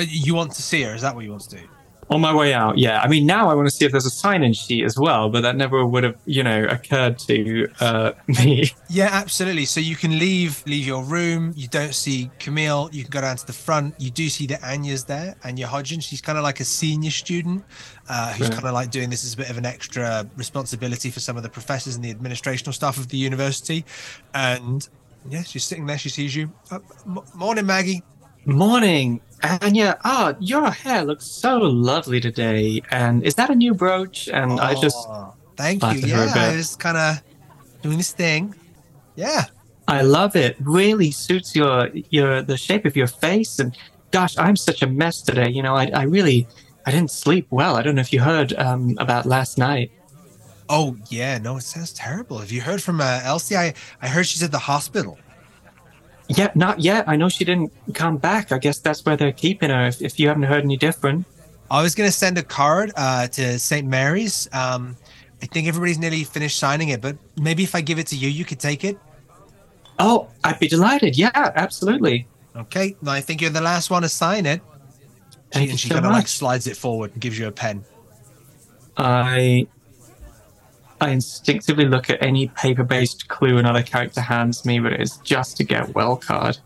[0.00, 0.94] Uh, you want to see her?
[0.94, 1.62] Is that what you want to do?
[2.10, 3.00] On my way out, yeah.
[3.00, 5.42] I mean, now I want to see if there's a sign-in sheet as well, but
[5.42, 8.72] that never would have, you know, occurred to uh, me.
[8.88, 9.64] Yeah, absolutely.
[9.64, 11.52] So you can leave leave your room.
[11.56, 12.90] You don't see Camille.
[12.92, 13.94] You can go down to the front.
[14.00, 16.02] You do see that Anya's there, Anya Hodgins.
[16.02, 17.64] She's kind of like a senior student
[18.08, 18.54] uh, who's Right.
[18.56, 21.44] kind of like doing this as a bit of an extra responsibility for some of
[21.44, 23.84] the professors and the administrational staff of the university.
[24.34, 24.88] And
[25.28, 25.96] yeah, she's sitting there.
[25.98, 26.50] She sees you.
[26.72, 28.02] Uh, m- morning, Maggie.
[28.46, 29.98] Morning, Anya.
[30.04, 32.82] Ah, your hair looks so lovely today.
[32.90, 34.28] And is that a new brooch?
[34.28, 35.88] And I just, Oh, thank you.
[35.88, 37.22] at her a Yeah, I was kind of
[37.82, 38.54] doing this thing.
[39.16, 39.44] Yeah.
[39.88, 40.56] I love it.
[40.60, 43.58] Really suits your your the shape of your face.
[43.58, 43.76] And
[44.12, 45.48] gosh, I'm such a mess today.
[45.50, 46.46] You know, I I really
[46.86, 47.74] I didn't sleep well.
[47.76, 49.90] I don't know if you heard um, about last night.
[50.68, 51.38] Oh yeah.
[51.38, 52.38] No, it sounds terrible.
[52.38, 53.56] Have you heard from uh, Elsie?
[53.56, 55.18] I I heard she's at the hospital.
[56.30, 57.08] Yeah, not yet.
[57.08, 58.52] I know she didn't come back.
[58.52, 59.86] I guess that's where they're keeping her.
[59.86, 61.26] If, if you haven't heard any different.
[61.70, 63.86] I was going to send a card uh, to St.
[63.86, 64.48] Mary's.
[64.52, 64.96] Um,
[65.42, 68.28] I think everybody's nearly finished signing it, but maybe if I give it to you,
[68.28, 68.96] you could take it.
[69.98, 71.18] Oh, I'd be delighted.
[71.18, 72.28] Yeah, absolutely.
[72.54, 72.96] Okay.
[73.02, 74.60] No, I think you're the last one to sign it.
[75.30, 77.52] She, Thank and she so kind of like slides it forward and gives you a
[77.52, 77.84] pen.
[78.96, 79.66] I
[81.00, 85.64] I instinctively look at any paper-based clue another character hands me, but it's just to
[85.64, 86.58] get well card.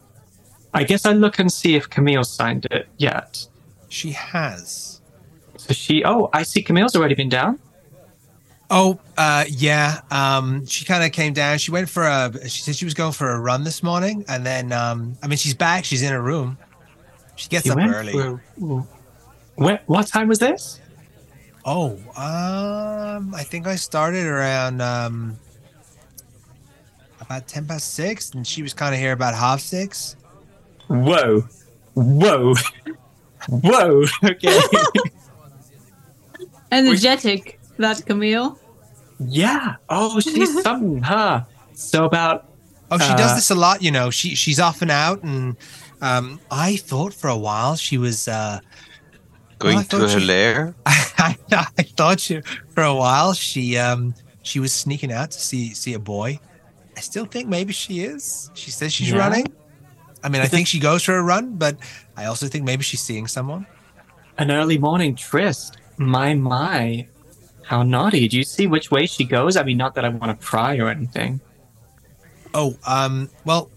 [0.72, 3.46] I guess I look and see if Camille signed it yet.
[3.88, 5.00] She has.
[5.56, 6.04] So she.
[6.04, 6.62] Oh, I see.
[6.62, 7.60] Camille's already been down.
[8.70, 10.00] Oh, uh, yeah.
[10.10, 11.58] Um, she kind of came down.
[11.58, 12.32] She went for a.
[12.48, 15.36] She said she was going for a run this morning, and then um, I mean,
[15.36, 15.84] she's back.
[15.84, 16.58] She's in her room.
[17.36, 18.12] She gets She up early.
[18.12, 18.42] for
[19.56, 20.80] What, what time was this?
[21.64, 25.38] Oh, um, I think I started around um
[27.20, 30.16] about ten past six, and she was kind of here about half six.
[30.88, 31.40] Whoa,
[31.94, 32.54] whoa,
[33.48, 34.04] whoa.
[34.22, 34.60] Okay.
[36.72, 38.58] Energetic, that Camille.
[39.20, 39.76] yeah.
[39.88, 41.44] Oh, she's something, huh?
[41.74, 42.50] So about
[42.90, 44.10] Oh, she does Uh, this a lot, you know.
[44.10, 45.56] She she's off and out, and
[46.02, 48.28] um, I thought for a while she was.
[48.28, 48.60] uh
[49.58, 50.74] Going I to her she- lair?
[50.86, 52.40] I, I thought she
[52.70, 56.38] for a while she um she was sneaking out to see see a boy.
[56.96, 58.50] I still think maybe she is.
[58.54, 59.18] She says she's Yeah.
[59.18, 59.46] running.
[60.22, 61.76] I mean, I think she goes for a run, but
[62.16, 63.66] I also think maybe she's seeing someone.
[64.38, 65.76] an early morning tryst.
[65.98, 67.06] My, my.
[67.62, 68.26] How naughty.
[68.28, 69.56] Do you see which way she goes?
[69.56, 71.40] I mean, not that I want to pry or anything.
[72.54, 73.70] Oh, um, well,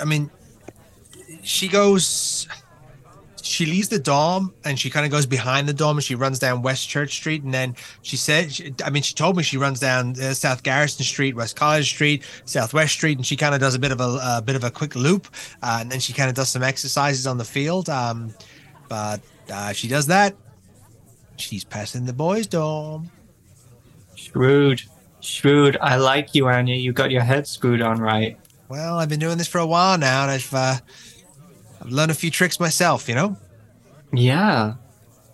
[0.00, 0.30] I mean,
[1.42, 2.46] she goes.
[3.48, 6.38] She leaves the dorm and she kind of goes behind the dorm and she runs
[6.38, 9.56] down West Church Street and then she said, she, I mean, she told me she
[9.56, 13.60] runs down uh, South Garrison Street, West College Street, Southwest Street, and she kind of
[13.60, 15.28] does a bit of a, a bit of a quick loop,
[15.62, 17.88] uh, and then she kind of does some exercises on the field.
[17.88, 18.34] Um,
[18.88, 20.34] but uh, she does that.
[21.36, 23.10] She's passing the boys' dorm.
[24.14, 24.82] Shrewd.
[25.20, 25.76] Shrewd.
[25.80, 26.74] I like you, Anya.
[26.74, 28.38] You got your head screwed on right.
[28.68, 30.76] Well, I've been doing this for a while now, and I've uh,
[31.80, 33.08] I've learned a few tricks myself.
[33.08, 33.36] You know.
[34.12, 34.74] Yeah.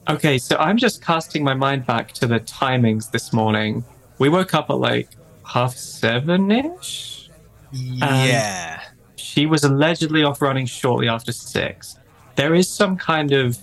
[0.09, 3.85] Okay, so I'm just casting my mind back to the timings this morning.
[4.19, 5.09] We woke up at like
[5.47, 7.31] half seven ish.
[7.73, 8.83] Yeah.
[9.17, 11.99] She was allegedly off running shortly after six.
[12.37, 13.59] There is some kind of.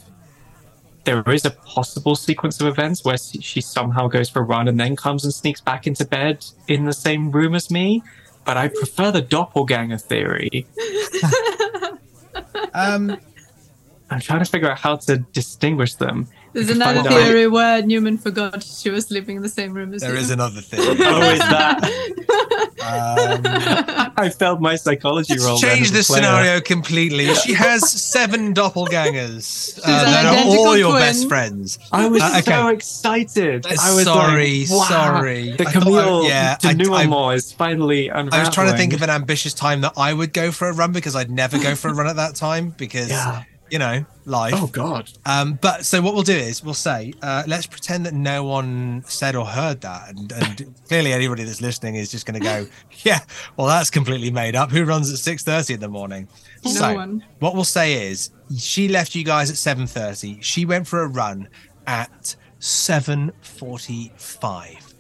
[1.04, 4.68] There is a possible sequence of events where she she somehow goes for a run
[4.68, 8.04] and then comes and sneaks back into bed in the same room as me.
[8.46, 10.66] But I prefer the doppelganger theory.
[12.74, 13.18] um.
[14.14, 16.28] I'm trying to figure out how to distinguish them.
[16.54, 19.74] There's I another find out- theory where Newman forgot she was sleeping in the same
[19.74, 20.20] room as There you.
[20.20, 20.86] is another theory.
[21.00, 21.84] Oh, is that?
[22.82, 25.52] Um, I failed my psychology roll.
[25.52, 27.34] Let's then change the scenario completely.
[27.36, 31.02] She has seven doppelgangers uh, that are all your twin.
[31.02, 31.80] best friends.
[31.92, 32.52] I was Uh, okay.
[32.52, 33.66] so excited.
[33.68, 35.52] I was Sorry, like, wow, sorry.
[35.52, 38.34] The I thought I- Camille yeah, I- denouement is finally unraveling.
[38.34, 40.74] I was trying to think of an ambitious time that I would go for a
[40.74, 43.44] run because I'd never go for a run at that time because Yeah.
[43.72, 44.54] You know life.
[44.56, 45.10] Oh God.
[45.26, 49.04] Um, but so what we'll do is we'll say, uh, let's pretend that no one
[49.08, 52.68] said or heard that, and, and clearly anybody that's listening is just going to go,
[53.04, 53.20] yeah,
[53.58, 54.70] well that's completely made up.
[54.70, 56.28] Who runs at six thirty in the morning?
[56.64, 57.26] No so one.
[57.40, 60.40] what we'll say is, she left you guys at seven thirty.
[60.42, 61.48] She went for a run
[61.88, 64.94] at seven forty-five.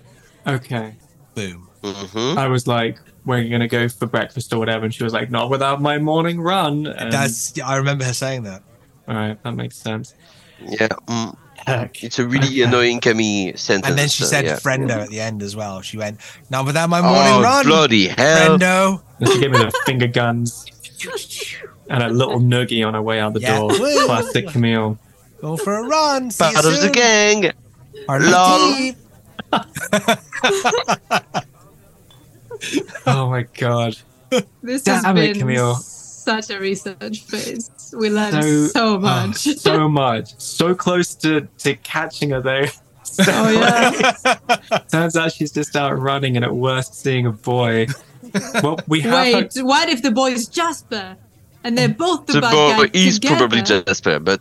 [0.48, 0.96] Okay.
[1.36, 1.70] Boom.
[1.84, 5.30] hmm I was like, we're gonna go for breakfast or whatever, and she was like,
[5.30, 6.88] not without my morning run.
[6.88, 8.64] And, That's I remember her saying that.
[9.08, 9.42] all right.
[9.44, 10.14] That makes sense.
[10.60, 10.88] Yeah.
[11.08, 11.36] Mm.
[11.66, 12.04] Heck.
[12.04, 13.88] It's a really annoying Camille sentence.
[13.88, 14.56] And then she uh, said yeah.
[14.56, 15.82] friendo at the end as well.
[15.82, 18.58] She went, "Now without my morning Oh, run, bloody hell.
[18.58, 20.66] friendo." And she gave me the finger guns
[21.90, 23.58] and a little noogie on her way out the Yeah.
[23.60, 23.70] door.
[24.06, 24.98] Classic Camille.
[25.42, 26.32] Go for a run.
[26.32, 27.52] See Part of the gang.
[28.08, 28.94] Our Lol.
[32.62, 32.84] team.
[33.06, 33.98] Oh my God.
[34.64, 35.76] This Damn has it, been Camille.
[35.76, 37.70] such a research phase.
[37.98, 39.36] We learned So- so, oh, much.
[39.38, 40.40] so much.
[40.40, 42.66] So close to, to catching her though.
[43.04, 44.58] So Oh, yeah.
[44.90, 47.88] turns out she's just out running and at worst seeing a boy.
[48.64, 51.18] Well, we have her- Wait, what if the boy is Jasper?
[51.66, 53.36] And they're both the, The bad boy guy is together?
[53.36, 54.40] probably Jasper, but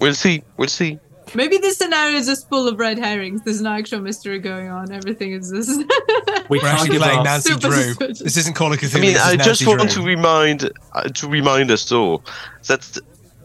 [0.00, 0.42] we'll see.
[0.56, 0.98] We'll see.
[1.34, 3.40] Maybe this scenario is just full of red herrings.
[3.42, 4.92] There's no actual mystery going on.
[4.92, 5.70] Everything is just.
[6.50, 7.24] we We're actually give playing up.
[7.24, 7.82] Nancy Super Drew.
[7.82, 8.18] suspicious.
[8.20, 8.96] This isn't Call of Cthulhu.
[8.96, 10.02] I mean, I just Nancy want Drew.
[10.02, 12.22] to remind uh, to remind us all
[12.66, 12.98] that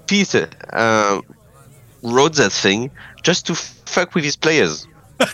[0.07, 1.21] Peter uh,
[2.03, 2.91] wrote that thing
[3.23, 4.87] just to fuck with his players.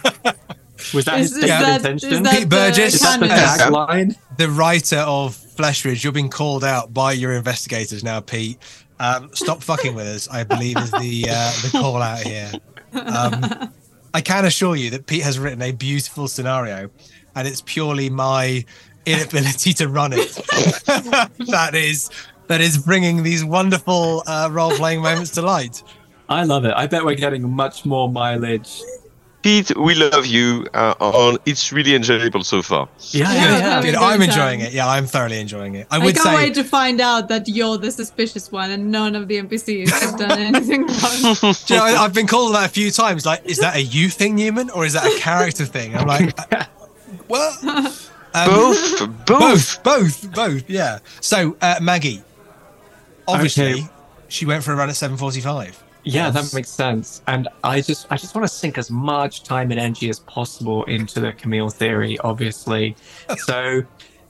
[0.93, 2.13] Was that Is- his is stated that- intention?
[2.13, 4.17] is that Pete Burgess, the Is that the tagline?
[4.37, 6.03] the writer of Flesh Wounds.
[6.03, 8.57] You're being called out by your investigators now, Pete.
[8.99, 10.29] Um, stop fucking with us.
[10.29, 12.51] I believe is the uh, the call out here.
[12.93, 13.71] Um,
[14.13, 16.89] I can assure you that Pete has written a beautiful scenario,
[17.35, 18.63] and it's purely my
[19.05, 20.31] inability to run it
[21.49, 22.09] that is
[22.47, 25.83] that is bringing these wonderful uh, role playing moments to light.
[26.29, 26.73] I love it.
[26.75, 28.81] I bet we're getting much more mileage.
[29.43, 30.65] Pete, we love you.
[30.73, 32.87] Uh, on it's really enjoyable so far.
[33.11, 33.57] Yeah, Yeah, yeah, yeah.
[33.59, 33.81] yeah.
[33.81, 33.93] Good.
[33.93, 34.71] good I'm enjoying it.
[34.73, 35.85] Yeah, I'm thoroughly enjoying it.
[35.91, 38.89] I I would can't say wait to find out that you're the suspicious one and
[38.89, 41.35] none of the NPCs have done anything wrong.
[41.67, 43.25] You know, I- I've been called that a few times.
[43.25, 45.95] Like, is that a you thing, Newman, or is that a character thing?
[45.95, 46.63] I'm like, uh,
[47.27, 47.63] what?
[48.35, 49.27] Um, Both, both.
[49.27, 50.69] both, both, both.
[50.69, 50.99] Yeah.
[51.21, 52.23] So, uh, Maggie,
[53.27, 53.87] obviously, Okay.
[54.27, 55.75] she went for a run at 7:45.
[56.03, 56.51] Yeah, Yes.
[56.51, 57.21] that makes sense.
[57.27, 60.83] And I just I just want to sink as much time and energy as possible
[60.85, 62.95] into the Camille theory, obviously.
[63.45, 63.83] so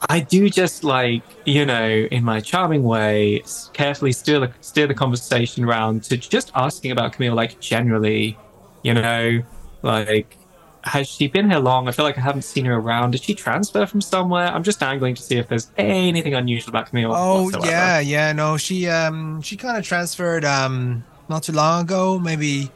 [0.09, 3.41] I do just like, you know, in my charming way,
[3.73, 8.38] carefully steer the, steer the conversation around to just asking about Camille, like generally,
[8.83, 9.41] you know,
[9.81, 10.38] like,
[10.83, 11.88] has she been here long?
[11.88, 13.12] I feel like I haven't seen her around.
[13.12, 14.47] Did she transfer from somewhere?
[14.47, 17.13] I'm just angling to see if there's anything unusual about Camille.
[17.15, 17.67] Oh whatsoever.
[17.67, 18.33] yeah, yeah.
[18.33, 22.19] No, she um she kind of transferred um not too long ago.
[22.19, 22.72] Maybe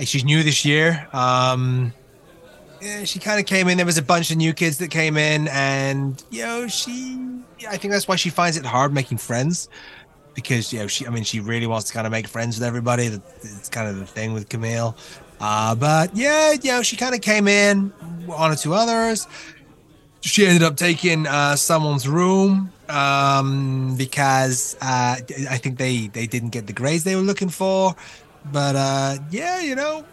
[0.00, 1.06] she's new this year.
[1.12, 1.92] Um,
[2.80, 3.76] yeah, she kind of came in.
[3.76, 7.18] There was a bunch of new kids that came in, and you know she.
[7.68, 9.68] I think that's why she finds it hard making friends
[10.34, 11.06] because you know she.
[11.06, 13.06] I mean, she really wants to kind of make friends with everybody.
[13.06, 14.96] It's kind of the thing with Camille.
[15.40, 17.90] Uh, but yeah, you know, she kind of came in,
[18.26, 19.28] one or two others.
[20.22, 25.16] She ended up taking uh, someone's room um, because uh,
[25.50, 27.94] I think they they didn't get the grades they were looking for.
[28.52, 30.04] But uh, yeah, you know,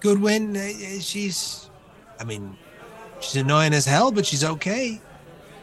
[0.00, 0.56] Goodwin.
[0.56, 1.70] Uh, She's,
[2.20, 2.56] I mean,
[3.20, 5.00] she's annoying as hell, but she's okay.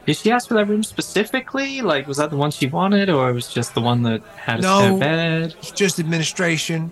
[0.05, 1.81] Did she ask for that room specifically?
[1.81, 4.59] Like, was that the one she wanted, or it was just the one that had
[4.59, 4.79] a No.
[4.79, 5.55] spare bed?
[5.59, 6.91] It's just administration.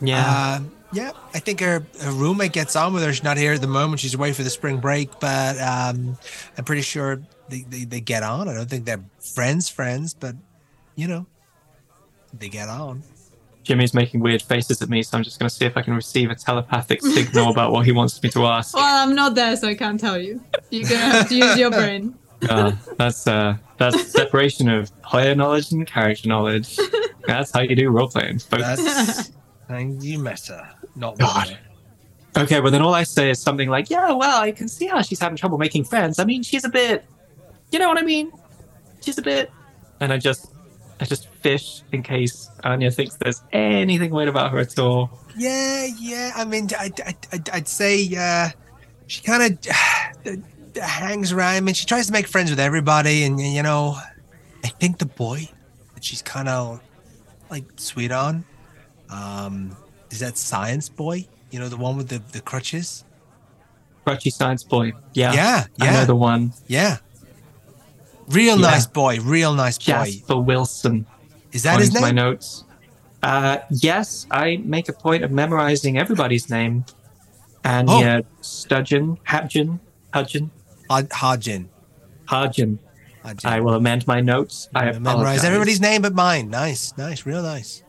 [0.00, 0.24] Yeah.
[0.26, 0.60] Uh,
[0.92, 3.12] yeah, I think her, her roommate gets on with her.
[3.12, 4.00] She's not here at the moment.
[4.00, 6.18] She's away for the spring break, but um,
[6.58, 7.20] I'm pretty sure
[7.50, 8.48] they, they, they get on.
[8.48, 10.34] I don't think they're friends, friends, but
[10.96, 11.26] you know,
[12.32, 13.02] they get on.
[13.62, 15.94] Jimmy's making weird faces at me, so I'm just going to see if I can
[15.94, 18.74] receive a telepathic signal about what he wants me to ask.
[18.74, 20.42] Well, I'm not there, so I can't tell you.
[20.70, 22.14] You're gonna have to use your brain.
[22.48, 26.78] Uh, that's uh, that's separation of player knowledge and character knowledge.
[27.26, 28.62] That's how you do role playing, folks.
[28.62, 29.30] That's
[29.68, 30.74] thank you, Meta.
[30.96, 31.56] Not God.
[32.36, 35.02] Okay, well then all I say is something like, "Yeah, well, I can see how
[35.02, 36.18] she's having trouble making friends.
[36.18, 37.04] I mean, she's a bit,
[37.72, 38.32] you know what I mean?
[39.00, 39.50] She's a bit."
[40.00, 40.52] And I just,
[41.00, 45.10] I just fish in case Anya thinks there's anything weird about her at all.
[45.36, 46.32] Yeah, yeah.
[46.34, 48.48] I mean, I, I, I'd, I'd say uh,
[49.06, 51.54] she kind of hangs around.
[51.54, 53.96] I mean, she tries to make friends with everybody, and you know,
[54.64, 55.48] I think the boy
[55.94, 56.80] that she's kind of
[57.50, 58.44] like sweet on
[59.10, 59.76] um,
[60.10, 61.26] is that science boy.
[61.50, 63.04] You know, the one with the, the crutches.
[64.06, 64.92] Crutchy science boy.
[65.12, 65.84] Yeah, Yeah, yeah.
[65.84, 66.52] I know the one.
[66.68, 66.98] yeah.
[68.30, 68.70] Real Yeah.
[68.70, 69.18] nice boy.
[69.20, 69.84] Real nice boy.
[69.84, 71.06] Jasper Wilson.
[71.52, 72.02] Is that his name?
[72.02, 72.64] My notes.
[73.22, 76.84] Uh, yes, I make a point of memorizing everybody's name.
[77.64, 78.00] And Oh.
[78.00, 79.78] yeah, Studgeon, Hadgen,
[80.14, 80.50] Hudgen,
[80.88, 82.78] Hard- Harjin.
[83.44, 84.68] I will amend my notes.
[84.74, 85.44] I I memorize apologize.
[85.44, 86.48] everybody's name but mine.
[86.48, 87.82] Nice, nice, real nice.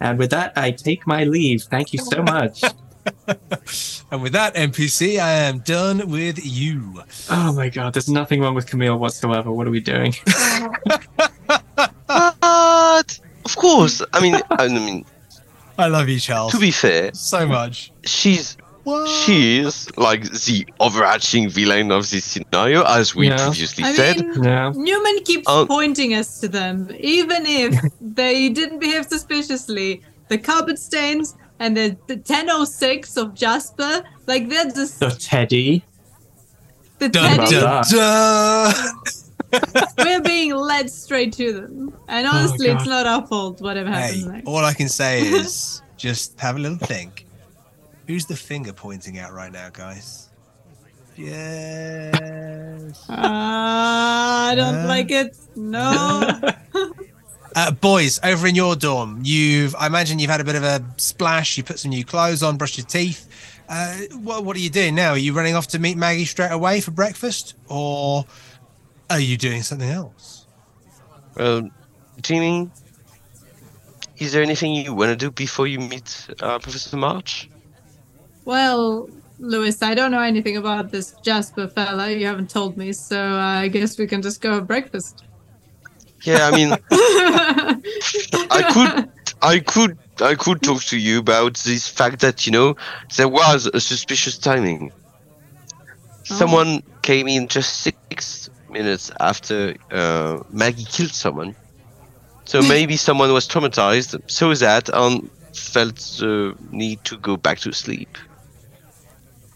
[0.00, 1.62] And with that, I take my leave.
[1.62, 2.62] Thank you so much.
[4.10, 7.02] And with that, NPC, I am done with you.
[7.30, 9.52] oh my god, there's nothing wrong with Camille whatsoever.
[9.52, 10.14] What are we doing?
[12.06, 13.18] What?
[13.44, 14.02] Of course.
[14.12, 15.04] I mean, I mean,
[15.78, 16.52] I love you, Charles.
[16.52, 17.92] to be fair, so much.
[18.04, 19.08] she's What?
[19.08, 23.36] she is like the overarching villain of this scenario, as we Yeah.
[23.36, 24.26] previously I said.
[24.26, 24.72] mean, yeah.
[24.74, 25.66] Newman keeps Oh.
[25.66, 30.02] pointing us to them, even if they didn't behave suspiciously.
[30.28, 35.84] The carpet stains and the, the 1006 of Jasper, like they're just The Teddy.
[36.98, 37.50] the Dun, teddy.
[37.60, 38.74] dun, dun.
[39.98, 43.60] We're being led straight to them, and honestly, it's not our fault.
[43.62, 44.46] Whatever happens Hey, next.
[44.46, 47.24] all I can say is just have a little think.
[48.06, 50.28] Who's the finger pointing at right now, guys?
[51.16, 53.04] Yes.
[53.08, 54.86] Ah, I don't Uh.
[54.88, 55.36] like it.
[55.56, 56.40] No.
[57.54, 60.84] Uh, boys, over in your dorm, you've I imagine you've had a bit of a
[60.96, 61.56] splash.
[61.56, 63.28] You put some new clothes on, brushed your teeth.
[63.68, 65.10] Uh, what what are you doing now?
[65.10, 68.24] Are you running off to meet Maggie straight away for breakfast, or
[69.10, 70.46] are you doing something else?
[71.36, 71.70] Um,
[72.22, 72.70] Jimmy,
[74.18, 77.46] is there anything you want to do before you meet uh, Professor Marsh?
[78.48, 82.10] well, Lewis, I don't know anything about this Jasper fella.
[82.10, 85.24] You haven't told me, so uh, I guess we can just go have breakfast.
[86.22, 86.72] Yeah, I mean,
[88.50, 89.10] I could,
[89.42, 92.76] I could, I could talk to you about this fact that you know
[93.16, 94.92] there was a suspicious timing.
[96.24, 101.54] Someone came in just six minutes after uh, Maggie killed someone,
[102.44, 107.72] so maybe someone was traumatized, so that, and felt the need to go back to
[107.72, 108.18] sleep.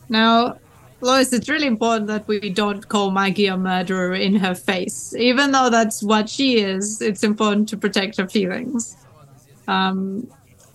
[0.08, 0.58] Now,
[1.02, 5.12] Lois, it's really important that we don't call Maggie a murderer in her face.
[5.18, 8.96] Even though that's what she is, it's important to protect her feelings.
[9.66, 10.28] Um,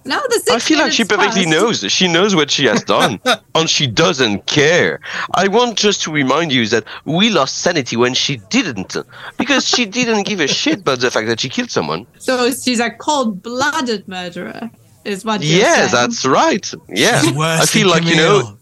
[0.05, 1.49] now the six I feel like she perfectly passed.
[1.83, 1.91] knows.
[1.91, 3.19] She knows what she has done,
[3.55, 4.99] and she doesn't care.
[5.33, 8.95] I want just to remind you that we lost sanity when she didn't,
[9.37, 12.05] because she didn't give a shit about the fact that she killed someone.
[12.19, 14.71] So she's a cold-blooded murderer,
[15.03, 15.91] is what you're Yeah, saying.
[15.91, 16.73] that's right.
[16.89, 18.57] Yeah, I feel than like you know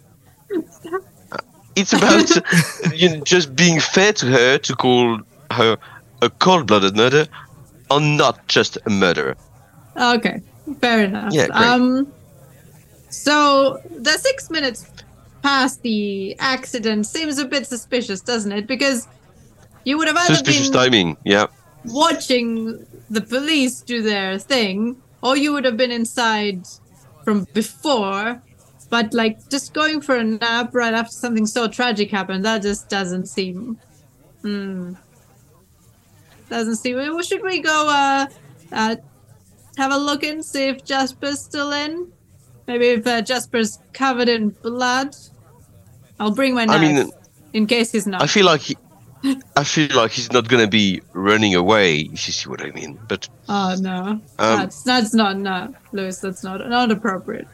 [0.50, 1.05] Camille.
[1.76, 2.30] It's about
[2.96, 5.20] you know, just being fair to her to call
[5.52, 5.78] her
[6.22, 7.28] a cold-blooded murder,
[7.92, 9.36] and not just a murderer.
[9.98, 10.42] Okay,
[10.80, 11.34] fair enough.
[11.34, 11.58] Yeah, great.
[11.58, 12.12] Um,
[13.10, 14.90] so the six minutes
[15.42, 18.68] past the accident seems a bit suspicious, doesn't it?
[18.68, 19.08] Because
[19.84, 21.18] you would have either Suspicious been timing.
[21.24, 21.48] Yeah.
[21.86, 26.66] watching the police do their thing, or you would have been inside
[27.24, 28.42] from before.
[28.90, 32.90] But like just going for a nap right after something so tragic happened, that just
[32.90, 33.80] doesn't seem.
[34.42, 34.94] Hmm.
[36.50, 36.98] Doesn't seem.
[36.98, 38.28] Well, Should we go uh,
[38.72, 38.96] uh,
[39.78, 42.12] have a look and see if Jasper's still in?
[42.68, 45.16] Maybe if uh, Jasper's covered in blood.
[46.20, 47.12] I'll bring my knife I mean,
[47.54, 48.22] in case he's not.
[48.22, 48.78] I feel like he,
[49.58, 53.00] I feel like he's not gonna be running away, if you see what I mean.
[53.08, 56.20] But Oh no, um, that's that's not no, Lewis.
[56.20, 57.48] That's not not appropriate.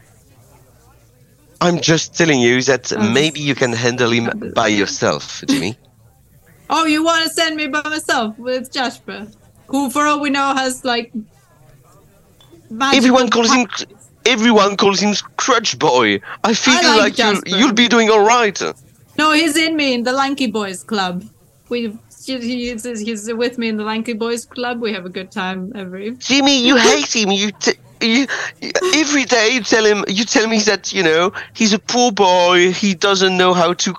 [1.62, 5.76] I'm just telling you that Um, maybe you can handle him by yourself, Jimmy.
[6.68, 9.26] Oh, you want to send me by myself with Jasper,
[9.68, 11.12] who, for all we know, has like.
[12.94, 13.66] Everyone calls him.
[14.24, 16.20] Everyone calls him Crutch Boy.
[16.44, 18.58] I feel I like like, you'll, you'll be doing all right.
[19.18, 21.24] No, he's in me in the Lanky Boys Club.
[21.68, 24.80] We he's, he's with me in the Lanky Boys Club.
[24.80, 26.12] We have a good time every.
[26.12, 27.30] Jimmy, you hate him.
[27.30, 28.26] You, t- you,
[28.60, 30.04] you every day you tell him.
[30.08, 32.72] You tell me that you know he's a poor boy.
[32.72, 33.94] He doesn't know how to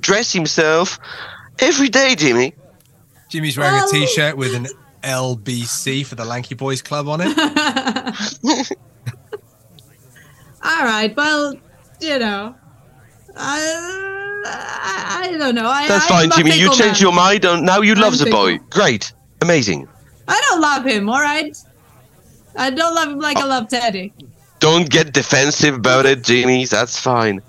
[0.00, 0.98] dress himself.
[1.58, 2.54] Every day, Jimmy.
[3.28, 4.68] Jimmy's wearing a t-shirt with an
[5.02, 7.36] LBC for the Lanky Boys Club on it.
[10.64, 11.54] All right, well,
[12.00, 12.54] you know,
[13.36, 14.08] I
[14.44, 15.68] I, I don't know.
[15.68, 16.58] I, That's fine, Jimmy.
[16.58, 17.00] You changed man.
[17.00, 17.44] your mind.
[17.44, 18.58] And now you love the boy.
[18.70, 19.88] Great, amazing.
[20.26, 21.08] I don't love him.
[21.08, 21.56] All right.
[22.56, 24.12] I don't love him like I love Teddy.
[24.60, 26.64] Don't get defensive about it, Jimmy.
[26.64, 27.40] That's fine.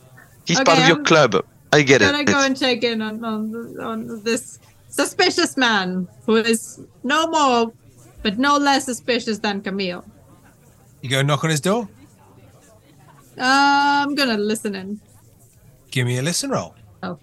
[0.45, 1.43] He's part of your I'm club.
[1.71, 2.17] I get Can it.
[2.17, 7.71] I go and check in on on, on this suspicious man who is no more,
[8.23, 10.03] but no less suspicious than Camille?
[11.01, 11.87] You go knock on his door.
[13.37, 14.99] Uh, I'm gonna listen in.
[15.91, 16.75] Give me a listen roll.
[17.01, 17.17] Oh,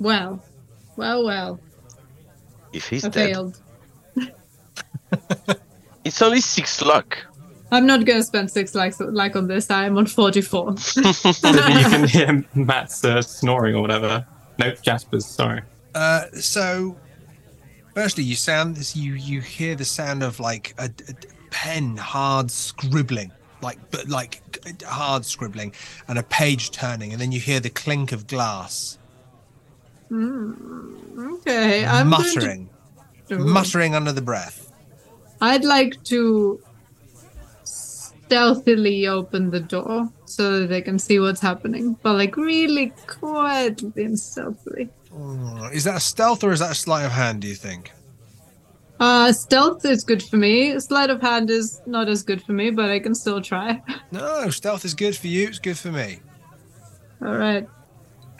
[0.00, 0.42] well,
[0.96, 1.60] well, well.
[2.72, 3.60] if he's I dead, failed.
[6.06, 7.18] it's only six luck.
[7.72, 9.70] I'm not gonna spend six likes like on this.
[9.70, 10.74] I'm on 44.
[10.96, 11.12] You
[11.92, 14.24] can hear Matt's uh, snoring or whatever.
[14.58, 15.26] Nope, Jasper's.
[15.26, 15.62] Sorry.
[15.94, 16.96] Uh, so,
[17.94, 21.14] firstly, you sound you you hear the sound of like a, a
[21.50, 23.32] pen hard scribbling,
[23.62, 24.40] like but like
[24.86, 25.72] hard scribbling,
[26.06, 28.98] and a page turning, and then you hear the clink of glass,
[30.12, 32.68] Okay, I'm going to- muttering,
[33.30, 34.65] muttering under the breath.
[35.40, 36.60] I'd like to
[37.64, 44.04] stealthily open the door so that they can see what's happening, but like really quietly
[44.04, 44.88] and stealthily.
[45.14, 47.42] Oh, Is that a stealth or is that a sleight of hand?
[47.42, 47.92] Do you think?
[48.98, 50.78] Uh, stealth is good for me.
[50.80, 53.82] Sleight of hand is not as good for me, but I can still try.
[54.12, 55.48] No, stealth is good for you.
[55.48, 56.20] It's good for me.
[57.20, 57.68] All right.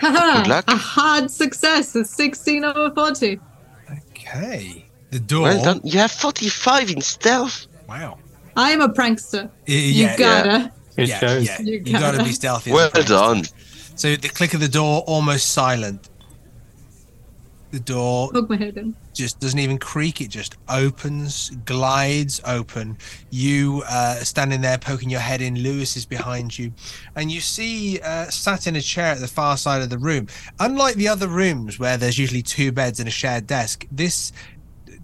[0.01, 0.43] Haha!
[0.43, 0.65] Good luck.
[0.69, 1.95] A hard success.
[1.97, 3.41] It's 16 over 40.
[4.11, 4.86] Okay.
[5.17, 5.43] The door.
[5.45, 5.81] Well done.
[5.83, 7.67] You have 45 in stealth.
[7.89, 8.19] Wow.
[8.55, 9.49] I am a prankster.
[9.67, 10.71] Y- You gotta.
[10.99, 11.47] It yeah, shows.
[11.47, 11.61] yeah.
[11.63, 12.25] You You, gotta gotta.
[12.25, 12.71] be stealthy.
[12.71, 13.45] Well done.
[13.95, 16.11] So the click of the door almost silent.
[17.71, 18.95] The door Poke my head in.
[19.15, 20.21] just doesn't even creak.
[20.21, 22.99] It just opens, glides open.
[23.31, 25.59] You uh, standing there poking your head in.
[25.63, 26.73] Lewis is behind you,
[27.17, 30.27] and you see uh, sat in a chair at the far side of the room.
[30.61, 34.33] Unlike the other rooms where there's usually two beds and a shared desk, this.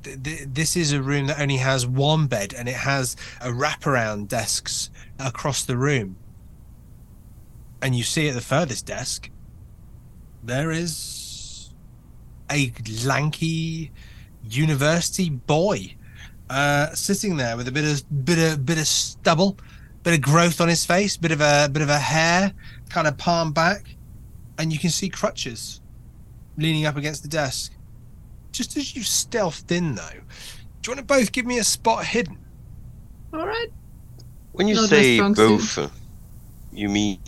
[0.03, 3.49] Th- th- This is a room that only has one bed and it has a
[3.49, 6.17] wraparound desks across the room.
[7.81, 9.31] And you see at the furthest desk,
[10.43, 11.71] there is
[12.51, 12.73] a
[13.05, 13.91] lanky
[14.49, 15.97] university boy
[16.51, 19.57] uh, sitting there with a bit of bit of bit of stubble,
[20.03, 22.53] bit of growth on his face, bit of a bit of a hair,
[22.91, 23.97] kind of palm back,
[24.59, 25.81] and you can see crutches
[26.59, 27.73] leaning up against the desk.
[28.53, 30.03] Just as you stealthed in, though,
[30.83, 32.39] do you want to both give me a spot hidden?
[33.33, 33.69] All right.
[34.53, 35.89] When you Not say strong both, uh,
[36.73, 37.19] you mean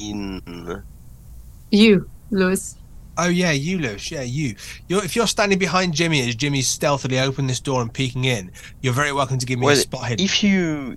[1.71, 2.77] You, Lewis.
[3.17, 4.11] Oh yeah, you, Lewis.
[4.11, 4.57] Yeah, you.
[4.89, 8.51] You're, if you're standing behind Jimmy as Jimmy's stealthily opened this door and peeking in,
[8.83, 10.25] you're very welcome to give me Well, a spot hidden.
[10.25, 10.97] if you,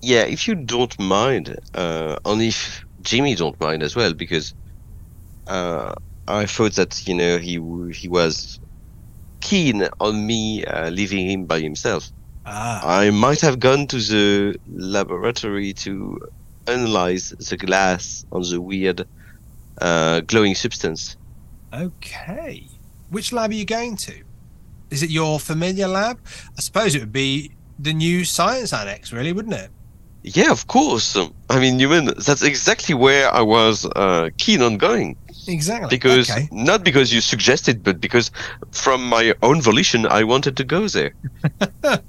[0.00, 4.54] yeah, if you don't mind, uh, and if Jimmy don't mind as well, because
[5.48, 5.92] uh,
[6.28, 7.60] I thought that you know he
[7.92, 8.58] he was
[9.46, 12.10] keen on me uh, leaving him by himself.
[12.44, 14.58] ah, I might have gone to the
[14.96, 16.18] laboratory to
[16.66, 19.06] analyze the glass on the weird
[19.80, 21.16] uh, glowing substance.
[21.72, 22.66] okay.
[23.10, 24.14] Which lab are you going to?
[24.90, 26.18] Is it your familiar lab?
[26.58, 29.70] I suppose it would be the new science annex, really, wouldn't it?
[30.24, 31.16] Yeah, of course.
[31.48, 35.16] I mean, Newman, that's exactly where I was uh, keen on going.
[35.48, 35.88] Exactly.
[35.88, 36.48] Because okay.
[36.52, 38.30] not because you suggested, but because
[38.72, 41.14] from my own volition, I wanted to go there.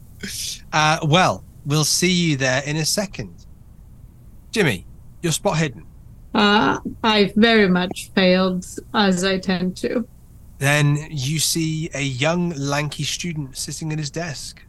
[0.73, 3.45] Uh, well, we'll see you there in a second.
[4.51, 4.85] Jimmy,
[5.21, 5.85] your spot hidden.
[6.33, 10.07] Uh, I very much failed, as I tend to.
[10.59, 14.61] Then you see a young, lanky student sitting at his desk,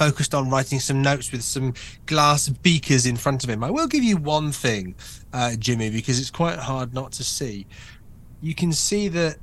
[0.00, 1.74] focused on writing some notes with some
[2.06, 3.62] glass beakers in front of him.
[3.62, 4.94] I will give you one thing,
[5.34, 7.66] uh, Jimmy, because it's quite hard not to see.
[8.40, 9.36] You can see that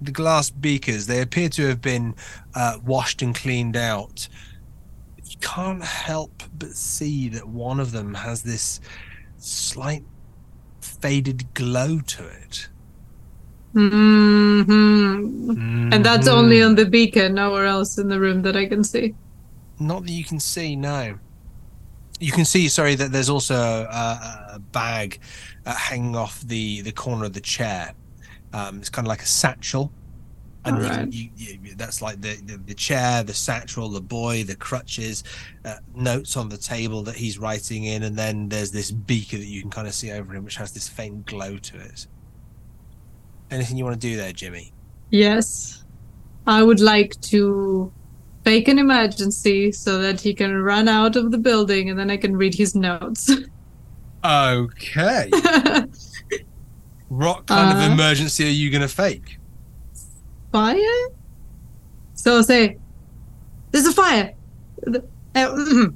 [0.00, 1.06] the glass beakers.
[1.06, 2.14] They appear to have been
[2.54, 4.28] uh, washed and cleaned out.
[5.24, 8.80] You can't help but see that one of them has this
[9.38, 10.04] slight
[10.80, 12.68] faded glow to it.
[13.72, 14.62] hmm
[15.92, 19.16] And that's only on the beacon, nowhere else in the room that I can see.
[19.80, 21.18] Not that you can see, no.
[22.20, 25.20] You can see, sorry, that there's also a, a bag
[25.64, 27.94] uh, hanging off the, the corner of the chair.
[28.52, 29.90] Um, it's kind of like a satchel.
[30.66, 34.54] And you you, you, that's like the, the, the chair, the satchel, the boy, the
[34.54, 35.24] crutches,
[35.64, 38.02] uh, notes on the table that he's writing in.
[38.02, 40.72] And then there's this beaker that you can kind of see over him, which has
[40.72, 42.06] this faint glow to it.
[43.50, 44.74] Anything you want to do there, Jimmy?
[45.08, 45.84] Yes.
[46.46, 47.90] I would like to
[48.44, 52.16] fake an emergency so that he can run out of the building and then I
[52.16, 53.30] can read his notes.
[54.22, 55.30] Okay.
[57.08, 59.38] what kind Uh, of emergency are you going to fake?
[60.52, 61.08] fire?
[62.14, 62.76] So I'll say,
[63.70, 64.34] There's a fire!
[64.86, 64.98] Uh,
[65.34, 65.94] mhm.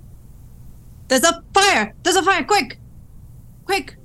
[1.08, 1.92] There's a fire!
[2.02, 2.44] There's a fire!
[2.44, 2.78] Quick!
[3.66, 3.96] Quick!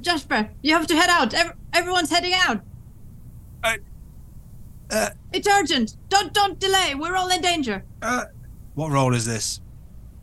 [0.00, 1.32] Jasper, you have to head out!
[1.34, 2.60] Ev- everyone's heading out!
[3.62, 3.76] Uh,
[4.90, 5.10] uh.
[5.32, 5.96] It's urgent!
[6.08, 6.94] Don't don't delay!
[6.94, 7.84] We're all in danger!
[8.02, 8.24] Uh,
[8.74, 9.60] what role is this?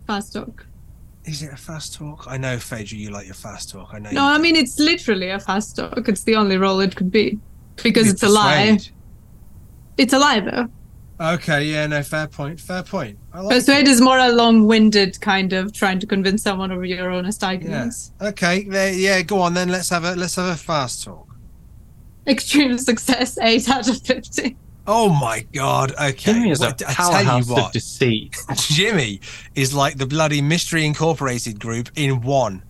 [0.07, 0.65] Fast talk.
[1.25, 2.25] Is it a fast talk?
[2.27, 3.89] I know, Phaedra, you like your fast talk.
[3.93, 4.11] I know.
[4.11, 6.07] No, I mean it's literally a fast talk.
[6.07, 7.39] It's the only role it could be.
[7.83, 8.77] Because You it's a lie.
[9.97, 10.69] It's a lie though.
[11.19, 12.59] Okay, yeah, no, fair point.
[12.59, 13.17] Fair point.
[13.33, 13.91] I like Persuade it.
[13.91, 18.11] is more a long-winded kind of trying to convince someone of your honest arguments.
[18.21, 19.69] Okay, there, yeah, go on then.
[19.69, 21.35] Let's have a let's have a fast talk.
[22.27, 24.57] Extreme success, eight out of fifty.
[24.88, 25.91] Oh my god.
[25.93, 26.13] Okay.
[26.33, 28.38] Jimmy is What- I tell you powerhouse of what, deceit.
[28.55, 29.19] Jimmy
[29.55, 32.63] is like the bloody Mystery Incorporated group in one.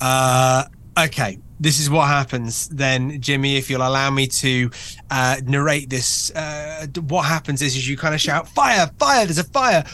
[0.00, 0.64] Uh,
[0.98, 3.56] okay, this is what happens then, Jimmy.
[3.56, 4.70] If you'll allow me to
[5.10, 8.90] uh, narrate this, uh, what happens is, is you kind of shout, "Fire!
[8.98, 9.24] Fire!
[9.24, 9.84] There's a fire!"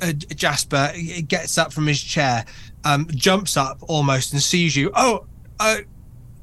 [0.00, 0.92] Uh, Jasper
[1.26, 2.44] gets up from his chair,
[2.84, 4.90] um, jumps up almost, and sees you.
[4.94, 5.26] Oh,
[5.60, 5.78] uh,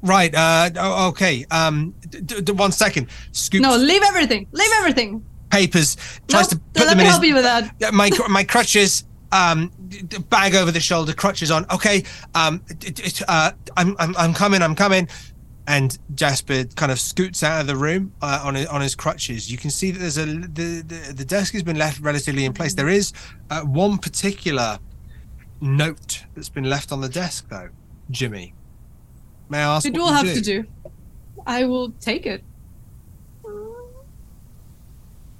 [0.04, 0.32] right.
[0.34, 1.44] Uh, okay.
[1.50, 3.08] Um, d- d- one second.
[3.32, 4.46] Scoops No, leave everything.
[4.52, 5.24] Leave everything.
[5.50, 5.96] papers,
[6.28, 7.92] tries Nope, to put let them me in his help you with that.
[7.92, 12.04] my my crutches um d- bag over the shoulder crutches on okay
[12.36, 12.60] um
[13.26, 15.08] uh i'm i'm, I'm coming i'm coming
[15.66, 19.50] and jasper kind of scoots out of the room uh, on his, on his crutches
[19.50, 22.52] you can see that there's a the, the the desk has been left relatively in
[22.52, 23.12] place there is
[23.50, 24.78] uh, one particular
[25.60, 27.70] note that's been left on the desk though
[28.10, 28.54] jimmy
[29.48, 30.34] may i ask It will have do?
[30.34, 30.64] to do.
[31.46, 32.42] I will take it.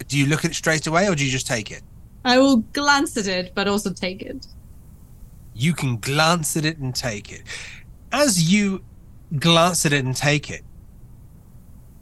[0.06, 1.82] do you look at it straight away or do you just take it
[2.26, 4.46] I will glance at it, but also take it.
[5.54, 7.42] you can glance at it and take it.
[8.10, 8.82] As you
[9.38, 10.62] glance at it and take it,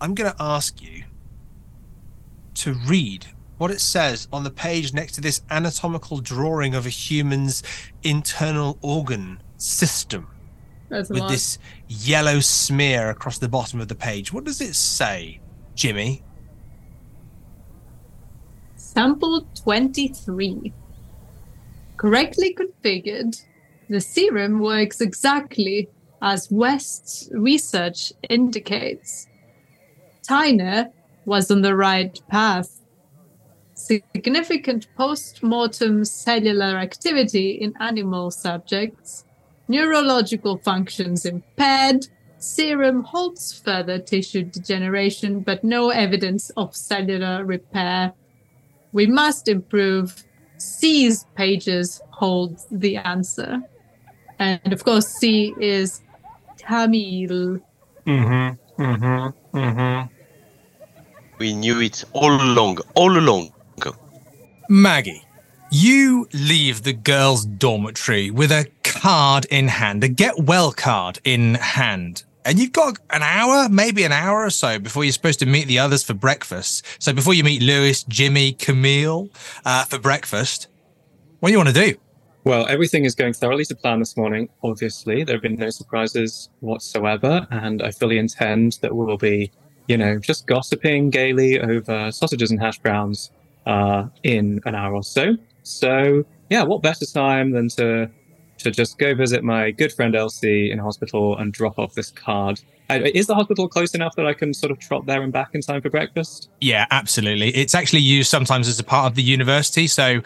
[0.00, 1.04] I'm going to ask you
[2.54, 3.26] to read
[3.58, 7.64] what it says on the page next to this anatomical drawing of a human's
[8.04, 10.28] internal organ system
[10.92, 14.30] That's with this yellow smear across the bottom of the page.
[14.30, 15.40] What does it say,
[15.74, 16.22] Jimmy?
[18.76, 20.70] Sample 23.
[21.96, 23.42] Correctly configured,
[23.88, 25.88] the serum works exactly
[26.20, 29.28] as West's research indicates.
[30.22, 30.92] Tyner
[31.24, 32.82] was on the right path.
[33.72, 39.24] Significant post mortem cellular activity in animal subjects,
[39.68, 42.06] neurological functions impaired,
[42.38, 48.12] serum halts further tissue degeneration, but no evidence of cellular repair
[48.92, 50.24] we must improve.
[50.58, 53.62] C's pages hold the answer.
[54.38, 56.02] And of course, C is
[56.58, 57.58] Camille.
[58.06, 58.82] Mm-hmm.
[58.82, 59.58] Mm-hmm.
[59.58, 60.14] Mm-hmm.
[61.38, 63.52] We knew it all along, all along.
[64.68, 65.22] Maggie,
[65.72, 71.54] you leave the girls' dormitory with a card in hand, a get well card in
[71.54, 72.24] hand.
[72.44, 75.68] And you've got an hour, maybe an hour or so before you're supposed to meet
[75.68, 76.84] the others for breakfast.
[76.98, 79.30] So before you meet Lewis, Jimmy, Camille
[79.64, 80.66] uh, for breakfast,
[81.40, 81.94] what do you want to do?
[82.44, 84.48] Well, everything is going thoroughly to plan this morning.
[84.62, 89.52] Obviously, there have been no surprises whatsoever, and I fully intend that we will be,
[89.86, 93.30] you know, just gossiping gaily over sausages and hash browns
[93.64, 95.36] uh, in an hour or so.
[95.62, 98.10] So, yeah, what better time than to
[98.58, 102.60] to just go visit my good friend Elsie in hospital and drop off this card?
[102.90, 105.50] Uh, Is the hospital close enough that I can sort of trot there and back
[105.54, 106.50] in time for breakfast?
[106.60, 107.48] Yeah, absolutely.
[107.56, 109.86] It's actually used sometimes as a part of the university.
[109.86, 110.20] So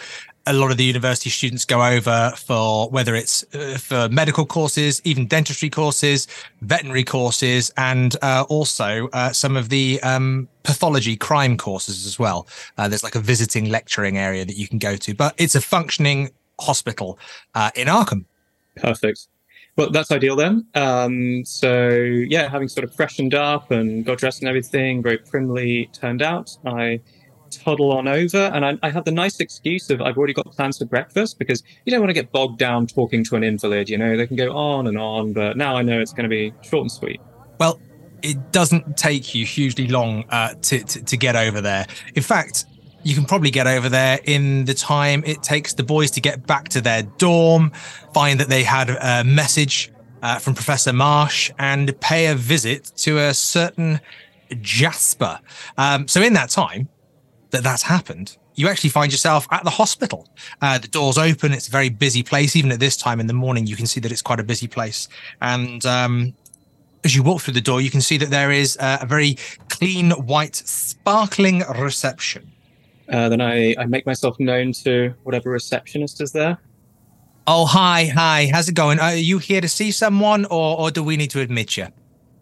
[0.46, 5.00] a lot of the university students go over for whether it's uh, for medical courses,
[5.04, 6.28] even dentistry courses,
[6.62, 12.46] veterinary courses, and uh, also uh, some of the um, pathology crime courses as well.
[12.78, 15.60] Uh, there's like a visiting lecturing area that you can go to, but it's a
[15.60, 16.30] functioning
[16.60, 17.18] hospital
[17.54, 18.24] uh, in Arkham.
[18.76, 19.28] Perfect.
[19.76, 20.66] Well, that's ideal then.
[20.74, 25.90] Um, so yeah, having sort of freshened up and got dressed and everything, very primly
[25.92, 27.00] turned out, I
[27.56, 30.78] toddle on over and I, I have the nice excuse of I've already got plans
[30.78, 33.88] for breakfast because you don't want to get bogged down talking to an invalid.
[33.88, 36.30] You know, they can go on and on, but now I know it's going to
[36.30, 37.20] be short and sweet.
[37.58, 37.80] Well,
[38.22, 41.86] it doesn't take you hugely long uh, to, to to get over there.
[42.14, 42.66] In fact,
[43.02, 46.46] you can probably get over there in the time it takes the boys to get
[46.46, 47.70] back to their dorm,
[48.12, 49.92] find that they had a message
[50.22, 54.00] uh, from Professor Marsh, and pay a visit to a certain
[54.60, 55.38] Jasper.
[55.78, 56.88] Um, so in that time
[57.50, 60.28] that that's happened, you actually find yourself at the hospital.
[60.62, 61.52] Uh, the doors open.
[61.52, 62.56] It's a very busy place.
[62.56, 64.66] Even at this time in the morning, you can see that it's quite a busy
[64.66, 65.08] place.
[65.40, 66.34] And um,
[67.04, 69.36] as you walk through the door, you can see that there is uh, a very
[69.68, 72.50] clean, white, sparkling reception.
[73.08, 76.58] Uh, then I, I make myself known to whatever receptionist is there.
[77.46, 78.50] Oh, hi, hi.
[78.52, 78.98] How's it going?
[78.98, 81.86] Are you here to see someone, or, or do we need to admit you?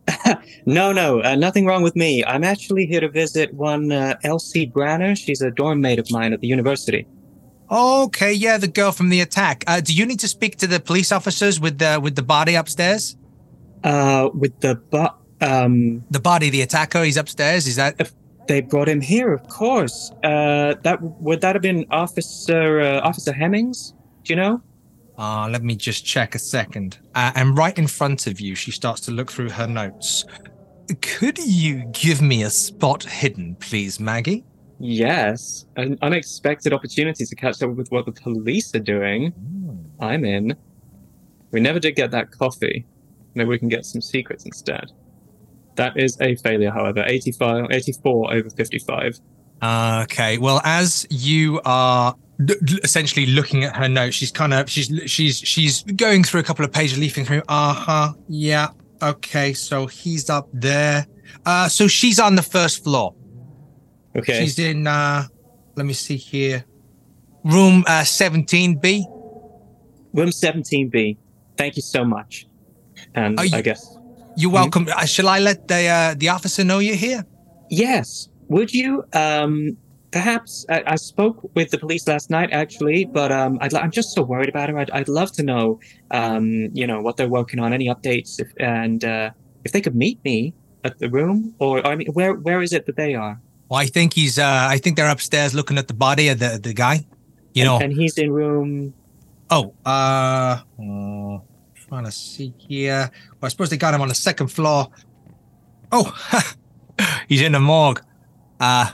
[0.67, 2.25] No, no, uh, nothing wrong with me.
[2.25, 5.15] I'm actually here to visit one uh, Elsie Branner.
[5.17, 7.07] She's a dorm mate of mine at the university.
[7.71, 9.65] Okay, yeah, the girl from the attack.
[9.67, 12.55] Uh, do you need to speak to the police officers with the with the body
[12.55, 13.17] upstairs?
[13.83, 17.67] Uh, with the but um, The body, the attacker, he's upstairs.
[17.67, 18.11] Is that?
[18.47, 20.11] they brought him here, of course.
[20.23, 23.95] Uh, that would that have been Officer uh, Officer Hemmings?
[24.25, 24.63] Do you know?
[25.19, 26.99] Uh, let me just check a second.
[27.15, 30.25] Uh, and right in front of you, she starts to look through her notes.
[31.01, 34.45] Could you give me a spot hidden, please, Maggie?
[34.81, 39.33] Yes, an unexpected opportunity to catch up with what the police are doing.
[40.01, 40.55] I'm in.
[41.53, 42.85] We never did get that coffee.
[43.35, 44.91] Maybe we can get some secrets instead.
[45.77, 47.05] That is a failure, however.
[47.07, 49.21] 85, 84 over 55.
[49.63, 50.39] Okay.
[50.39, 52.15] Well, as you are
[52.83, 56.65] essentially looking at her notes, she's kind of she's she's she's going through a couple
[56.65, 57.43] of pages, leafing through.
[57.49, 58.13] Uh huh.
[58.29, 58.69] Yeah.
[59.03, 59.53] Okay.
[59.53, 61.07] So he's up there.
[61.47, 63.15] Uh, so she's on the first floor.
[64.17, 64.41] Okay.
[64.41, 64.87] She's in.
[64.87, 65.25] uh
[65.77, 66.65] Let me see here.
[67.45, 69.05] Room uh, 17B.
[70.15, 71.17] Room 17B.
[71.59, 72.47] Thank you so much.
[73.15, 73.97] And Are you- I guess.
[74.37, 74.89] You're welcome.
[74.93, 77.25] Uh, shall I let the uh, the officer know you're here?
[77.71, 78.29] Yes.
[78.49, 79.77] Would you, um,
[80.15, 84.15] perhaps, I, I spoke with the police last night, actually, but, um, I'd, i'm just
[84.15, 84.79] so worried about her.
[84.79, 88.49] I'd, I'd love to know, um, you know, what they're working on, any updates, if,
[88.59, 89.31] and, uh,
[89.65, 90.55] if they could meet me
[90.85, 93.41] at the room, or, I mean, where, where is it that they are?
[93.69, 94.39] Well, I think he's.
[94.39, 96.97] uh I think they're upstairs looking at the body of the the guy.
[97.55, 97.79] You and, know.
[97.81, 98.93] and he's in room,
[99.51, 101.39] Oh, uh, uh,
[101.75, 103.11] trying to see here.
[103.41, 104.89] Well, I suppose they got him on the second floor.
[105.93, 106.13] Oh,
[107.29, 108.03] he's in the morgue.
[108.61, 108.91] Uh,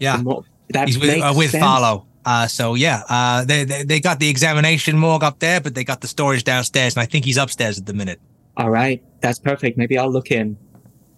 [0.00, 1.62] yeah, the that he's with, uh, with sense.
[1.64, 2.06] Farlow.
[2.24, 5.84] Uh, so yeah, uh, they, they they got the examination morgue up there, but they
[5.84, 8.20] got the storage downstairs, and I think he's upstairs at the minute.
[8.58, 9.02] All right.
[9.20, 9.78] That's perfect.
[9.78, 10.56] Maybe I'll look in.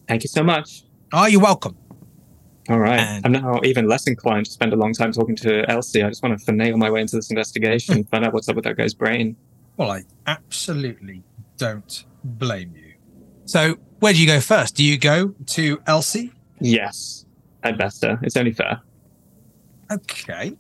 [0.07, 0.85] Thank you so much.
[1.13, 1.77] Oh, you're welcome.
[2.69, 3.01] All right.
[3.01, 6.03] And- I'm now even less inclined to spend a long time talking to Elsie.
[6.03, 8.65] I just want to finagle my way into this investigation, find out what's up with
[8.65, 9.37] that guy's brain.
[9.77, 11.23] Well, I absolutely
[11.57, 12.93] don't blame you.
[13.47, 14.77] So, where do you go first?
[14.77, 16.33] Do you go to Elsie?
[16.61, 17.25] Yes,
[17.63, 17.81] I'd.
[18.23, 18.81] It's only fair.
[19.91, 20.57] Okay.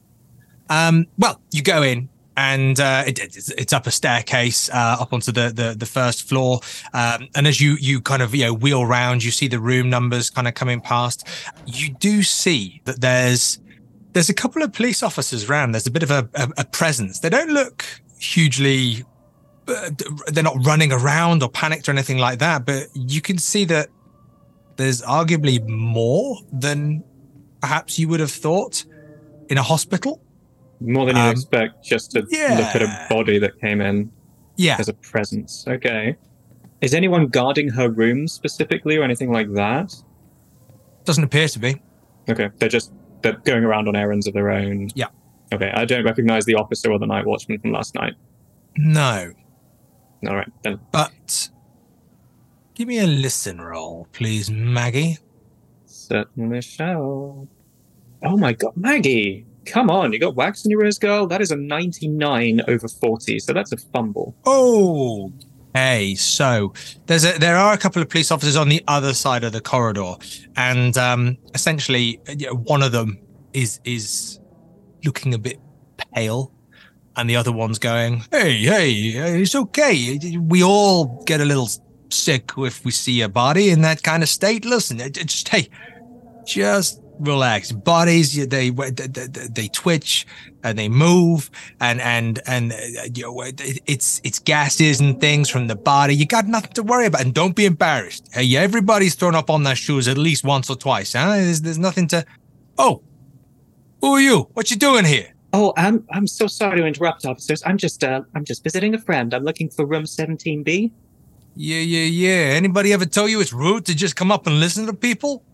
[0.69, 5.13] Um, well, you go in and uh, it, it's, it's up a staircase uh, up
[5.13, 6.61] onto the, the the first floor.
[6.95, 9.91] Um, and as you you kind of you know wheel around, you see the room
[9.91, 11.27] numbers kind of coming past.
[11.67, 13.59] You do see that there's
[14.13, 15.73] there's a couple of police officers around.
[15.73, 17.21] There's a bit of a, a, a presence.
[17.21, 17.85] They don't look
[18.19, 19.05] hugely.
[19.69, 19.91] uh,
[20.29, 22.65] They're not running around or panicked or anything like that.
[22.65, 23.89] But you can see that
[24.81, 27.05] there's arguably more than
[27.61, 28.85] perhaps you would have thought
[29.49, 30.21] in a hospital.
[30.81, 32.57] More than you Um, expect just to yeah.
[32.59, 34.11] look at a body that came in
[34.57, 34.77] Yeah.
[34.79, 35.65] as a presence.
[35.69, 36.17] Okay.
[36.81, 39.95] Is anyone guarding her room specifically or anything like that?
[41.05, 41.83] Doesn't appear to be.
[42.29, 42.49] Okay.
[42.59, 44.89] They're just they're going around on errands of their own.
[44.95, 45.09] Yeah.
[45.53, 45.71] Okay.
[45.75, 48.15] I don't recognize the officer or the night watchman from last night.
[48.79, 49.33] No.
[50.27, 50.49] All right.
[50.63, 51.51] Then But
[52.81, 55.19] give me a listen roll, please, Maggie.
[55.85, 57.47] Certainly shall.
[58.23, 59.45] Oh my god, Maggie!
[59.67, 61.27] Come on, you got wax in your ears, girl?
[61.27, 64.35] That is a 99 over 40, so that's a fumble.
[64.47, 65.31] Oh.
[65.75, 66.73] Hey, so
[67.05, 69.61] there's a there are a couple of police officers on the other side of the
[69.61, 70.15] corridor,
[70.57, 72.19] and um, essentially,
[72.65, 73.19] one of them
[73.53, 74.41] is is
[75.05, 75.61] looking a bit
[76.15, 76.51] pale,
[77.17, 78.91] and the other one's going, "Hey, hey,
[79.43, 80.19] it's okay.
[80.39, 81.69] We all get a little
[82.13, 84.65] sick if we see a body in that kind of state.
[84.65, 85.69] Listen, just hey,
[86.47, 87.73] just relax.
[87.73, 90.27] Bodies they, they, they, they twitch
[90.63, 91.51] and they move,
[91.81, 92.77] and and and uh,
[93.15, 93.43] you know
[93.87, 96.15] it's it's gases and things from the body.
[96.15, 98.29] You got nothing to worry about, and don't be embarrassed.
[98.33, 101.13] Hey, everybody's thrown up on their shoes at least once or twice.
[101.13, 101.37] Huh?
[101.37, 102.25] There's, there's nothing to.
[102.79, 103.03] Oh,
[104.01, 104.49] who are you?
[104.55, 105.35] What you doing here?
[105.53, 107.63] Oh, I'm I'm so sorry to interrupt, officers.
[107.65, 109.35] I'm just uh I'm just visiting a friend.
[109.35, 110.93] I'm looking for room 17B.
[111.63, 112.57] Yeah, yeah, yeah.
[112.57, 115.45] Anybody ever tell you it's rude to just come up and listen to people?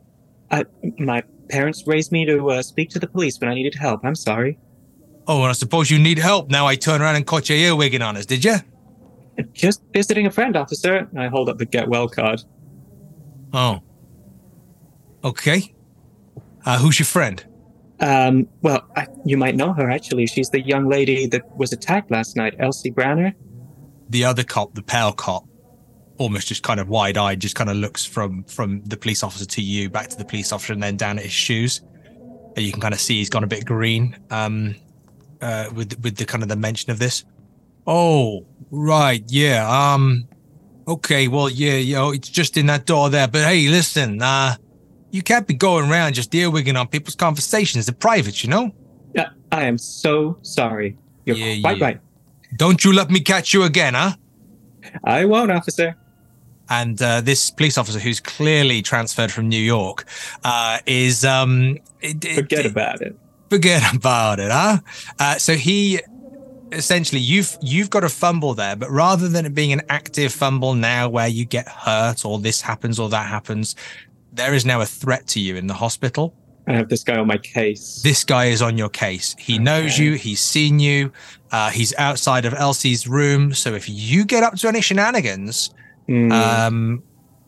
[0.53, 0.63] Uh,
[1.01, 4.05] my parents raised me to uh, speak to the police when I needed help.
[4.05, 4.57] I'm sorry.
[5.27, 6.49] Oh, and I suppose you need help.
[6.49, 8.55] Now I turn around and caught your earwigging on us, did you?
[9.53, 11.09] Just visiting a friend, officer.
[11.19, 12.41] I hold up the get well card.
[13.53, 13.83] Oh.
[15.25, 15.75] Okay.
[16.65, 17.45] Uh, who's your friend?
[17.99, 20.29] Um, well, I, you might know her actually.
[20.29, 23.35] She's the young lady that was attacked last night, Elsie Branner.
[24.09, 25.49] The other cop, the pale cop,
[26.19, 29.45] almost just kind of wide eyed, just kind of looks from from the police officer
[29.47, 31.83] to you, back to the police officer, and then down at his shoes.
[32.57, 34.17] And you can kind of see he's gone a bit green.
[34.31, 34.75] Um,
[35.41, 37.25] uh, with with the kind of the mention of this.
[37.87, 39.69] Oh, right, yeah.
[39.69, 40.27] Um,
[40.89, 43.29] okay, well, yeah, you know, it's just in that door there.
[43.29, 44.57] But hey, listen, uh,
[45.11, 47.87] you can't be going around just earwigging on people's conversations.
[47.87, 48.73] They're private, you know.
[49.14, 50.99] Yeah, I am so sorry.
[51.27, 51.85] You're Yeah, quite yeah.
[51.85, 52.01] right.
[52.57, 54.12] Don't you let me catch you again, huh?
[55.05, 55.95] I won't, officer.
[56.69, 60.05] And uh, this police officer who's clearly transferred from New York
[60.45, 63.17] uh, is um it- it- Forget about it.
[63.51, 64.79] forget about it huh?
[65.19, 66.01] Uh, so he
[66.73, 70.75] essentially you've you've got a fumble there but rather than it being an active fumble
[70.75, 73.77] now where you get hurt or this happens or that happens
[74.33, 76.35] there is now a threat to you in the hospital.
[76.69, 78.03] I have this guy on my case.
[78.03, 79.35] this guy is on your case.
[79.39, 80.14] He knows you.
[80.14, 81.11] He's seen you.
[81.53, 83.55] Uh, he's outside of elsie's room.
[83.55, 85.71] So if you get up to any shenanigans
[86.07, 86.33] Hmm.
[86.33, 87.03] um,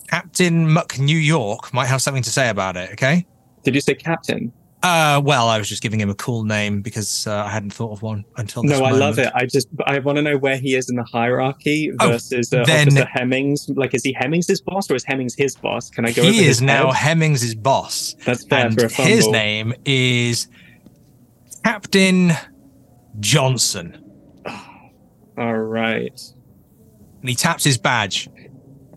[0.08, 2.90] Captain Muck New York might have something to say about it.
[2.92, 3.26] Okay.
[3.62, 4.52] Did you say captain?
[4.82, 7.90] Uh, well, I was just giving him a cool name because uh, I hadn't thought
[7.90, 9.28] of one until this No, I love it.
[9.34, 12.62] I just I want to know where he is in the hierarchy Oh, versus uh,
[12.64, 13.68] then- Officer Hemmings.
[13.70, 15.90] Like, is he Hemmings' boss or is Hemmings his boss?
[15.90, 16.22] Can I go?
[16.22, 16.92] over He is now?
[16.92, 19.10] Hemmings' boss, That's fair and for a fumble.
[19.12, 20.46] his name is
[21.64, 22.32] Captain
[23.20, 24.02] Johnson.
[25.36, 26.20] All right.
[27.20, 28.28] And he taps his badge,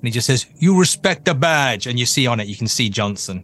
[0.02, 2.68] and he just says, "You respect the badge," and you see on it, you can
[2.68, 3.44] see Johnson.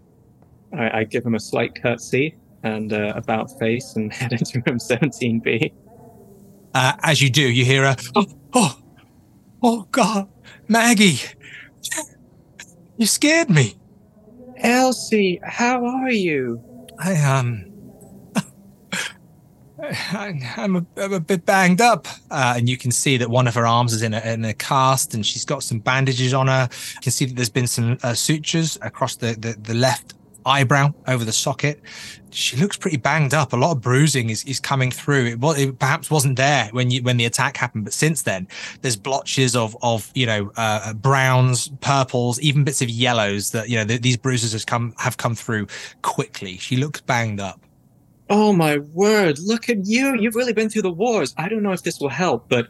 [0.74, 4.80] I, I give him a slight curtsy and uh, about face and head into room
[4.80, 5.72] 17B.
[6.74, 8.80] Uh, as you do, you hear a, "Oh, oh,
[9.62, 10.30] oh God,
[10.68, 11.20] Maggie,
[12.98, 13.76] you scared me."
[14.58, 16.60] Elsie, how are you?
[16.98, 17.72] I um,
[19.80, 23.54] I'm, a, I'm a bit banged up, uh, and you can see that one of
[23.56, 26.68] her arms is in a, in a cast, and she's got some bandages on her.
[26.96, 30.16] You can see that there's been some uh, sutures across the, the the left
[30.48, 31.82] eyebrow over the socket.
[32.32, 33.54] She looks pretty banged up.
[33.54, 35.26] A lot of bruising is, is coming through.
[35.26, 38.48] It, it perhaps wasn't there when you when the attack happened, but since then
[38.82, 43.78] there's blotches of of you know uh, browns, purples, even bits of yellows that you
[43.78, 45.68] know th- these bruises have come have come through
[46.02, 46.58] quickly.
[46.58, 47.62] She looks banged up.
[48.30, 50.16] Oh my word, look at you.
[50.20, 51.34] You've really been through the wars.
[51.38, 52.68] I don't know if this will help, but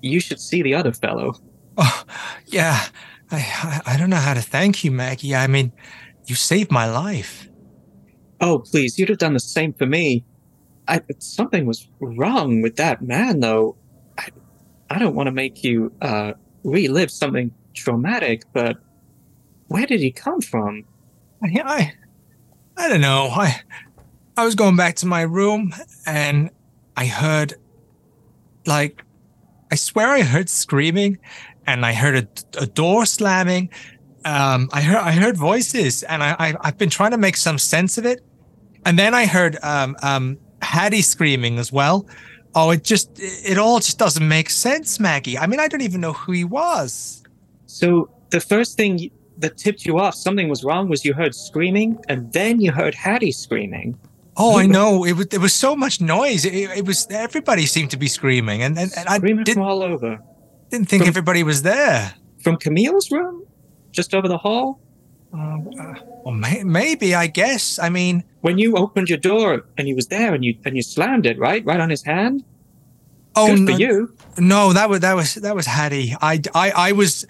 [0.00, 1.34] you should see the other fellow.
[1.76, 2.04] Oh,
[2.46, 2.84] yeah.
[3.30, 5.34] I, I I don't know how to thank you, Maggie.
[5.34, 5.72] I mean,
[6.26, 7.48] you saved my life.
[8.40, 10.24] Oh, please, you'd have done the same for me.
[10.88, 13.76] I, something was wrong with that man, though.
[14.18, 14.28] I,
[14.90, 18.76] I don't want to make you uh, relive something traumatic, but
[19.68, 20.84] where did he come from?
[21.42, 21.92] I, I
[22.76, 23.28] I don't know.
[23.32, 23.60] I
[24.36, 25.72] I was going back to my room
[26.04, 26.50] and
[26.96, 27.54] I heard
[28.66, 29.02] like
[29.72, 31.18] I swear I heard screaming
[31.66, 33.70] and I heard a, a door slamming.
[34.26, 37.58] Um, I heard I heard voices and I, I I've been trying to make some
[37.58, 38.20] sense of it.
[38.84, 42.06] And then I heard um um Hattie screaming as well.
[42.54, 45.38] Oh, it just it all just doesn't make sense, Maggie.
[45.38, 47.22] I mean, I don't even know who he was.
[47.64, 51.98] So the first thing that tipped you off something was wrong was you heard screaming,
[52.08, 53.98] and then you heard Hattie screaming.
[54.38, 55.04] Oh, I know.
[55.04, 56.44] It was there was so much noise.
[56.44, 59.66] It, it was everybody seemed to be screaming, and and, and I screaming didn't, from
[59.70, 60.18] all over.
[60.70, 62.14] didn't think from- everybody was there.
[62.42, 63.44] From Camille's room?
[63.92, 64.78] Just over the hall?
[65.34, 67.78] Uh, uh, well, may, maybe I guess.
[67.78, 70.82] I mean, When you opened your door and he was there and you and you
[70.82, 71.64] slammed it, right?
[71.64, 72.44] Right on his hand?
[73.34, 74.14] oh Good no, for you.
[74.38, 76.14] no, that was that was that was Hattie.
[76.20, 77.24] I, I I was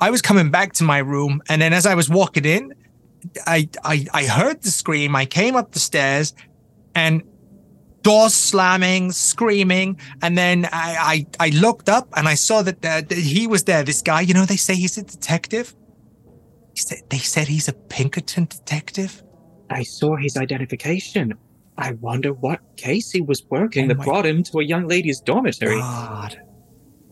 [0.00, 2.74] I was coming back to my room, and then as I was walking in,
[3.46, 5.16] I I I heard the scream.
[5.16, 6.34] I came up the stairs,
[6.94, 7.22] and
[8.02, 13.02] doors slamming, screaming, and then I I, I looked up and I saw that, uh,
[13.02, 13.82] that he was there.
[13.82, 15.74] This guy, you know, they say he's a detective.
[16.74, 19.22] He said, they said he's a Pinkerton detective.
[19.70, 21.34] I saw his identification.
[21.76, 25.20] I wonder what case he was working Oh that brought him to a young lady's
[25.20, 25.78] dormitory.
[25.78, 26.40] God.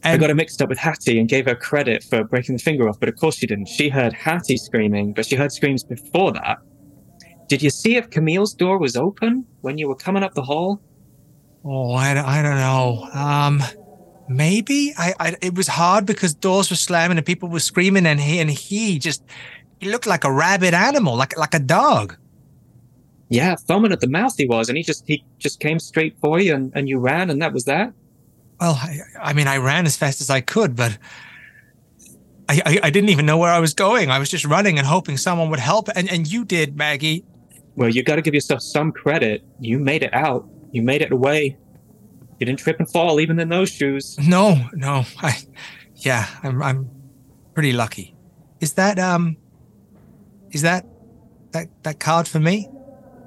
[0.05, 2.89] I got her mixed up with Hattie and gave her credit for breaking the finger
[2.89, 3.67] off, but of course she didn't.
[3.67, 6.59] She heard Hattie screaming, but she heard screams before that.
[7.49, 10.81] Did you see if Camille's door was open when you were coming up the hall?
[11.65, 13.09] Oh, I, don't- I don't know.
[13.13, 13.63] Um,
[14.29, 15.37] maybe I, I.
[15.43, 18.99] It was hard because doors were slamming and people were screaming, and he and he
[18.99, 19.23] just
[19.81, 22.17] he looked like a rabid animal, like like a dog.
[23.31, 26.39] Yeah, foaming at the mouth he was, and he just he just came straight for
[26.41, 27.93] you, and, and you ran, and that was that.
[28.61, 30.97] Well, I, I mean, I ran as fast as I could, but
[32.49, 34.11] I, I I didn't even know where I was going.
[34.11, 37.25] I was just running and hoping someone would help, and and you did, Maggie.
[37.79, 39.45] Well, you got to give yourself some credit.
[39.61, 40.49] You made it out.
[40.73, 41.57] You made it away.
[42.41, 44.17] You didn't trip and fall, even in those shoes.
[44.19, 45.37] No, no, I,
[45.95, 46.91] yeah, I'm I'm
[47.55, 48.17] pretty lucky.
[48.61, 49.37] Is that um,
[50.51, 50.85] is that
[51.53, 52.69] that that card for me?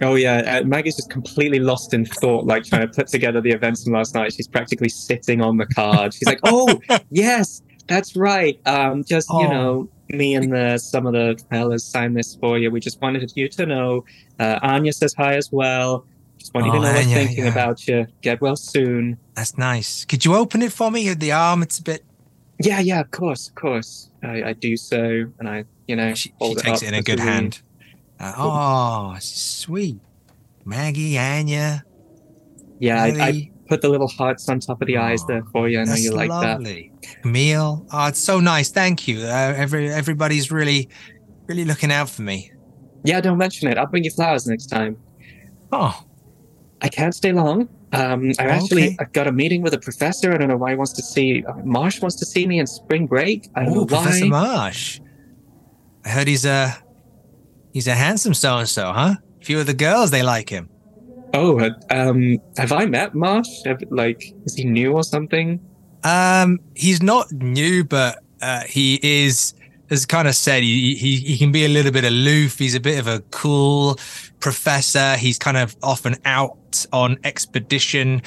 [0.02, 3.52] Oh yeah, uh, Maggie's just completely lost in thought, like trying to put together the
[3.52, 4.34] events from last night.
[4.34, 6.14] She's practically sitting on the card.
[6.14, 6.80] She's like, "Oh
[7.10, 8.60] yes, that's right.
[8.66, 9.52] Um, just you Oh.
[9.52, 12.72] know, me and the, some of the fellas signed this for you.
[12.72, 14.06] We just wanted you to know.
[14.40, 16.06] Uh, Anya says hi as well.
[16.38, 17.52] Just want you to Oh, know Anya, thinking yeah.
[17.52, 18.08] about you.
[18.22, 19.18] Get well soon.
[19.36, 20.06] That's nice.
[20.06, 21.14] Could you open it for me?
[21.14, 22.04] The arm, it's a bit.
[22.60, 24.10] Yeah, yeah, of course, of course.
[24.24, 27.02] I, I do so, and I, you know, She, she hold takes it in a
[27.02, 27.62] good hand.
[28.20, 30.00] Uh, oh, sweet.
[30.64, 31.84] Maggie, Anya,
[32.80, 33.51] Yeah, I, I.
[33.72, 35.80] put the little hearts on top of the eyes there for you.
[35.80, 36.60] I know you like that.
[36.60, 36.92] lovely.
[37.22, 38.70] Camille, oh, it's so nice.
[38.70, 39.22] Thank you.
[39.22, 40.90] Uh, every everybody's really,
[41.48, 42.52] really looking out for me.
[43.06, 43.78] Yeah, don't mention it.
[43.78, 44.98] I'll bring you flowers next time.
[45.72, 46.04] Oh,
[46.82, 47.70] I can't stay long.
[47.94, 48.98] Um, I actually Okay.
[49.00, 50.34] I've got a meeting with a professor.
[50.34, 51.46] I don't know why he wants to see.
[51.46, 53.50] Uh, Marsh wants to see me in spring break.
[53.56, 54.30] I don't oh, know Professor why.
[54.30, 55.00] Marsh.
[56.04, 56.76] I heard he's a
[57.72, 59.16] he's a handsome so and so, huh?
[59.42, 60.71] Few of the girls they like him.
[61.34, 63.48] Oh, um, have I met Marsh?
[63.66, 65.60] Have, like, is he new or something?
[66.04, 69.54] Um, he's not new, but uh, he is,
[69.90, 72.58] as kind of said, he, he he can be a little bit aloof.
[72.58, 73.98] He's a bit of a cool
[74.40, 75.16] professor.
[75.16, 78.22] He's kind of often out on expedition.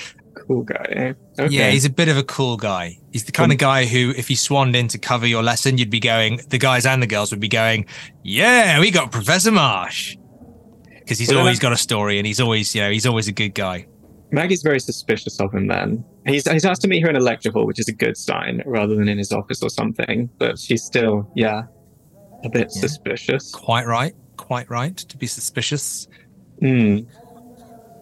[0.46, 0.86] Cool guy.
[0.90, 1.12] eh?
[1.38, 1.54] Okay.
[1.54, 2.98] Yeah, he's a bit of a cool guy.
[3.12, 5.90] He's the kind of guy who, if he swanned in to cover your lesson, you'd
[5.90, 7.86] be going, the guys and the girls would be going,
[8.22, 10.16] yeah, we got Professor Marsh.
[11.04, 13.32] Because he's Well, always got a story and he's always, you know, he's always a
[13.32, 13.86] good guy.
[14.30, 15.66] Maggie's very suspicious of him.
[15.68, 18.16] Then he's he's asked to meet her in a lecture hall, which is a good
[18.16, 20.28] sign, rather than in his office or something.
[20.38, 21.64] But she's still, yeah,
[22.42, 22.80] a bit Yeah.
[22.80, 23.52] suspicious.
[23.52, 24.14] Quite right.
[24.36, 26.08] Quite right to be suspicious.
[26.60, 27.00] Hmm.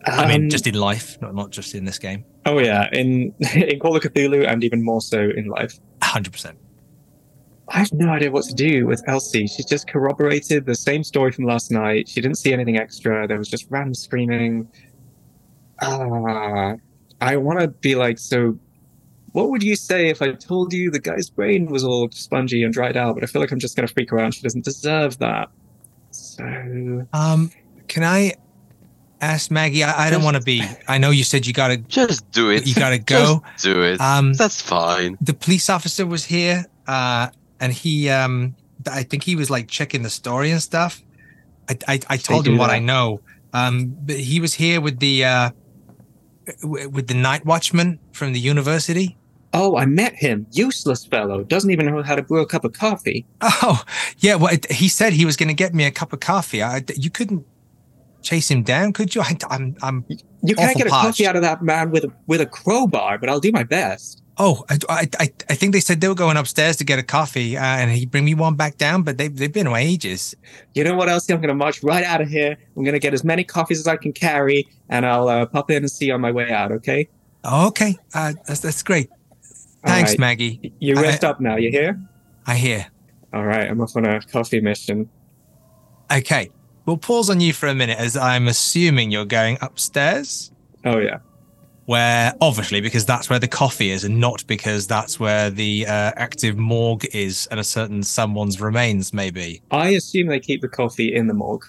[0.06, 2.24] I mean, Um, just in life, not, not just in this game.
[2.46, 5.78] Oh yeah, in in Call of Cthulhu and even more so in life.
[6.00, 6.54] 100%.
[7.74, 9.46] I have no idea what to do with Elsie.
[9.46, 12.06] She's just corroborated the same story from last night.
[12.08, 13.26] She didn't see anything extra.
[13.26, 14.68] There was just random screaming.
[15.80, 16.74] Ah,
[17.20, 18.58] I want to be like, so
[19.32, 22.72] what would you say if I told you the guy's brain was all spongy and
[22.72, 23.14] dried out?
[23.14, 24.34] But I feel like I'm just going to freak her out.
[24.34, 25.48] She doesn't deserve that.
[26.10, 27.50] So, Um,
[27.88, 28.34] can I
[29.22, 29.82] ask Maggie?
[29.82, 30.62] I, I don't want to be.
[30.88, 32.66] I know you said you gotta Just do it.
[32.66, 33.42] you gotta go.
[33.54, 33.98] Just do it.
[34.00, 35.16] Um, That's fine.
[35.22, 37.28] the police officer was here, uh,
[37.62, 38.54] and he um,
[38.86, 41.00] I think he was like checking the story and stuff.
[41.70, 42.76] I I, I told him what that.
[42.76, 43.22] I know.
[43.54, 45.50] Um, but he was here with the uh,
[46.60, 49.16] w- with the night watchman from the university.
[49.54, 50.46] oh, I met him.
[50.52, 51.44] Useless fellow.
[51.44, 53.26] Doesn't even know how to brew a cup of coffee.
[53.42, 53.84] Oh,
[54.18, 54.36] yeah.
[54.36, 56.62] Well, it, he said he was going to get me a cup of coffee.
[56.62, 57.44] I, you couldn't
[58.22, 59.20] chase him down, could you?
[59.20, 60.06] I, I'm, I'm.
[60.42, 61.18] You can't get a parched.
[61.18, 64.21] coffee out of that man with a, with a crowbar, but I'll do my best.
[64.38, 67.02] Oh, I, I, I- I think they said they were going upstairs to get a
[67.02, 69.02] coffee, uh, and he'd bring me one back down.
[69.02, 70.34] But they've, they've been away ages.
[70.74, 71.28] You know what else?
[71.28, 72.56] I'm going to march right out of here.
[72.76, 75.70] I'm going to get as many coffees as I can carry, and I'll uh, pop
[75.70, 76.72] in and see you on my way out.
[76.72, 77.08] Okay?
[77.44, 79.10] Okay, uh, that's that's great.
[79.84, 80.18] Thanks, right.
[80.20, 80.72] Maggie.
[80.78, 81.56] You I- rest up now.
[81.56, 82.00] You hear?
[82.46, 82.86] I hear.
[83.34, 83.68] All right.
[83.68, 85.08] I'm off on a coffee mission.
[86.10, 86.50] Okay,
[86.86, 90.50] we'll pause on you for a minute, as I'm assuming you're going upstairs.
[90.84, 91.18] Oh yeah.
[91.86, 96.12] Where obviously because that's where the coffee is and not because that's where the uh,
[96.16, 99.60] active morgue is and a certain someone's remains maybe.
[99.70, 101.64] I assume they keep the coffee in the morgue.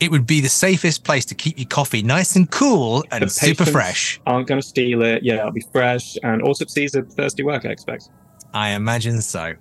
[0.00, 3.30] It would be the safest place to keep your coffee nice and cool and The
[3.30, 4.20] super fresh.
[4.26, 5.22] Aren't going to steal it.
[5.22, 6.16] Yeah, it'll be fresh.
[6.24, 8.08] And autopsies are thirsty work, I expect.
[8.52, 9.54] I imagine so.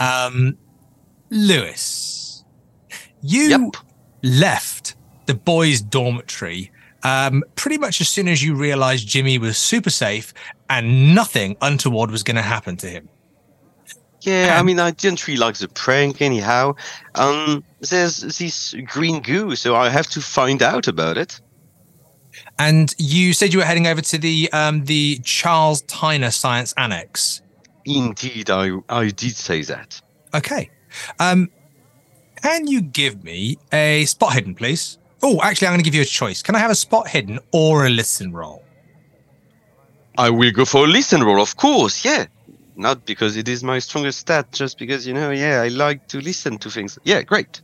[0.00, 0.58] Um,
[1.30, 2.44] Lewis,
[3.22, 3.60] you Yep.
[4.22, 4.96] left
[5.26, 6.70] the boys' dormitory
[7.04, 10.34] um, pretty much as soon as you realized Jimmy was super safe
[10.68, 13.08] and nothing untoward was going to happen to him.
[14.22, 16.76] Yeah, I mean, I didn't really like the prank anyhow.
[17.14, 21.40] Um, there's this green goo, so I have to find out about it.
[22.58, 27.42] And you said you were heading over to the um, the Charles Tyner Science Annex.
[27.84, 30.00] Indeed, I I did say that.
[30.32, 30.70] Okay.
[31.18, 31.50] Um,
[32.42, 34.98] can you give me a spot hidden, please?
[35.26, 36.42] Oh, actually, I'm going to give you a choice.
[36.42, 38.62] Can I have a spot hidden or a listen roll?
[40.18, 42.04] I will go for a listen roll, of course.
[42.04, 42.26] Yeah,
[42.76, 45.30] not because it is my strongest stat, just because you know.
[45.30, 46.98] Yeah, I like to listen to things.
[47.04, 47.62] Yeah, great.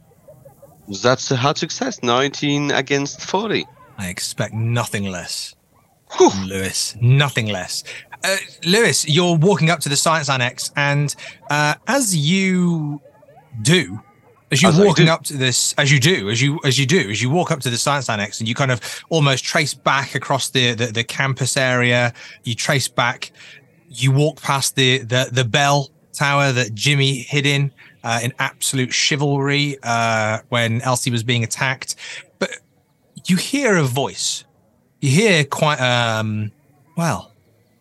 [1.03, 2.03] That's a hard success.
[2.03, 3.67] 19 against 40.
[3.99, 5.55] I expect nothing less.
[6.17, 6.33] Whew.
[6.47, 7.85] Lewis, nothing less.
[8.25, 11.15] Uh, Lewis, you're walking up to the science annex, and
[11.51, 13.03] uh, as you
[13.61, 14.01] do,
[14.51, 17.11] as you're As walking up to this, as you do, as you as you do,
[17.11, 20.15] as you walk up to the science annex, and you kind of almost trace back
[20.15, 22.13] across the the, the campus area.
[22.45, 23.33] You trace back.
[23.89, 27.73] You walk past the the the bell tower that Jimmy hid in
[28.03, 31.95] uh, in absolute chivalry uh, when Elsie was being attacked,
[32.39, 32.51] but
[33.27, 34.45] you hear a voice
[35.01, 36.51] you hear quite um
[36.97, 37.33] well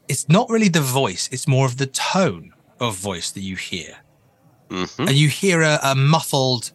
[0.08, 3.98] it's not really the voice it's more of the tone of voice that you hear
[4.70, 6.72] hmm and you hear a, a muffled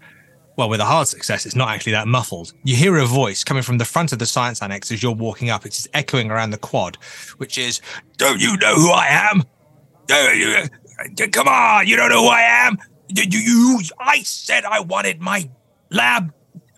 [0.56, 2.52] well with a hard success it's not actually that muffled.
[2.64, 5.50] You hear a voice coming from the front of the science annex as you're walking
[5.50, 5.66] up.
[5.66, 6.96] It's echoing around the quad
[7.38, 7.80] which is
[8.16, 9.42] don't you know who i am?
[10.08, 12.78] You- come on you don't know who i am?
[13.08, 15.48] Did you i said i wanted my
[15.90, 16.32] lab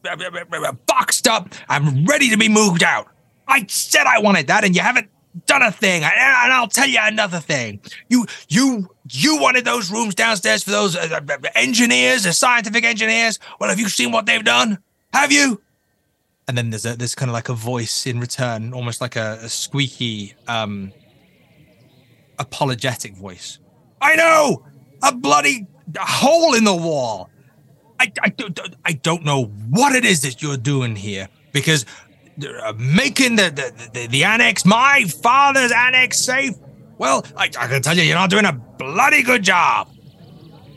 [0.09, 3.09] uh, boxed up i'm ready to be moved out.
[3.49, 5.09] I said i wanted that and you haven't
[5.45, 6.03] done a thing.
[6.03, 7.81] And i'll tell you another thing.
[8.09, 13.39] You you you wanted those rooms downstairs for those uh, uh, engineers the scientific engineers.
[13.61, 14.79] Well have you seen what they've done?
[15.13, 15.61] Have you?
[16.49, 19.39] And then there's a there's kind of like a voice in return almost like a,
[19.43, 20.93] a squeaky um
[22.39, 23.59] apologetic voice.
[24.01, 24.65] I know!
[25.03, 25.67] A bloody
[25.99, 27.31] hole in the wall!
[27.99, 31.87] I, I, don't- I don't know what it is that you're doing here because uh,
[32.39, 36.55] Uh, making the, the, the, the annex, my father's annex safe,
[36.99, 39.89] well, I, I can tell you, you're not doing a bloody good job.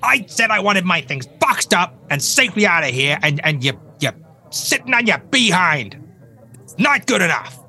[0.01, 3.63] I said I wanted my things boxed up and safely out of here, and, and
[3.63, 4.15] you, you're
[4.51, 6.01] sitting on your behind.
[6.63, 7.59] It's not good enough.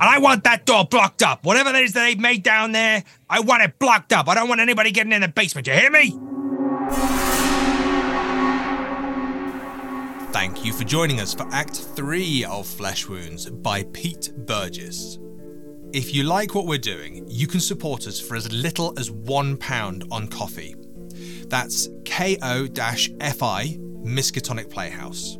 [0.00, 1.44] And I want that door blocked up.
[1.44, 4.28] Whatever it is that they've made down there, I want it blocked up.
[4.28, 5.66] I don't want anybody getting in the basement.
[5.66, 7.27] You hear me?
[10.30, 15.18] Thank you for joining us for Act 3 of Flesh Wounds by Pete Burgess.
[15.94, 20.12] If you like what we're doing, you can support us for as little as £1
[20.12, 20.74] on Ko-fi.
[21.46, 25.38] That's ko-fi Miskatonic Playhouse.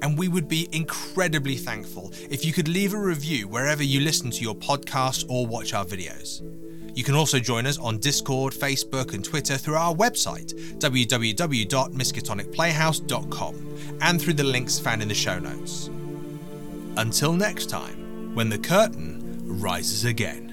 [0.00, 4.30] And we would be incredibly thankful if you could leave a review wherever you listen
[4.30, 6.40] to your podcasts or watch our videos.
[6.96, 14.20] You can also join us on Discord, Facebook, and Twitter through our website, www.miskatonicplayhouse.com, and
[14.20, 15.90] through the links found in the show notes.
[16.96, 20.45] Until next time, when the curtain rises again.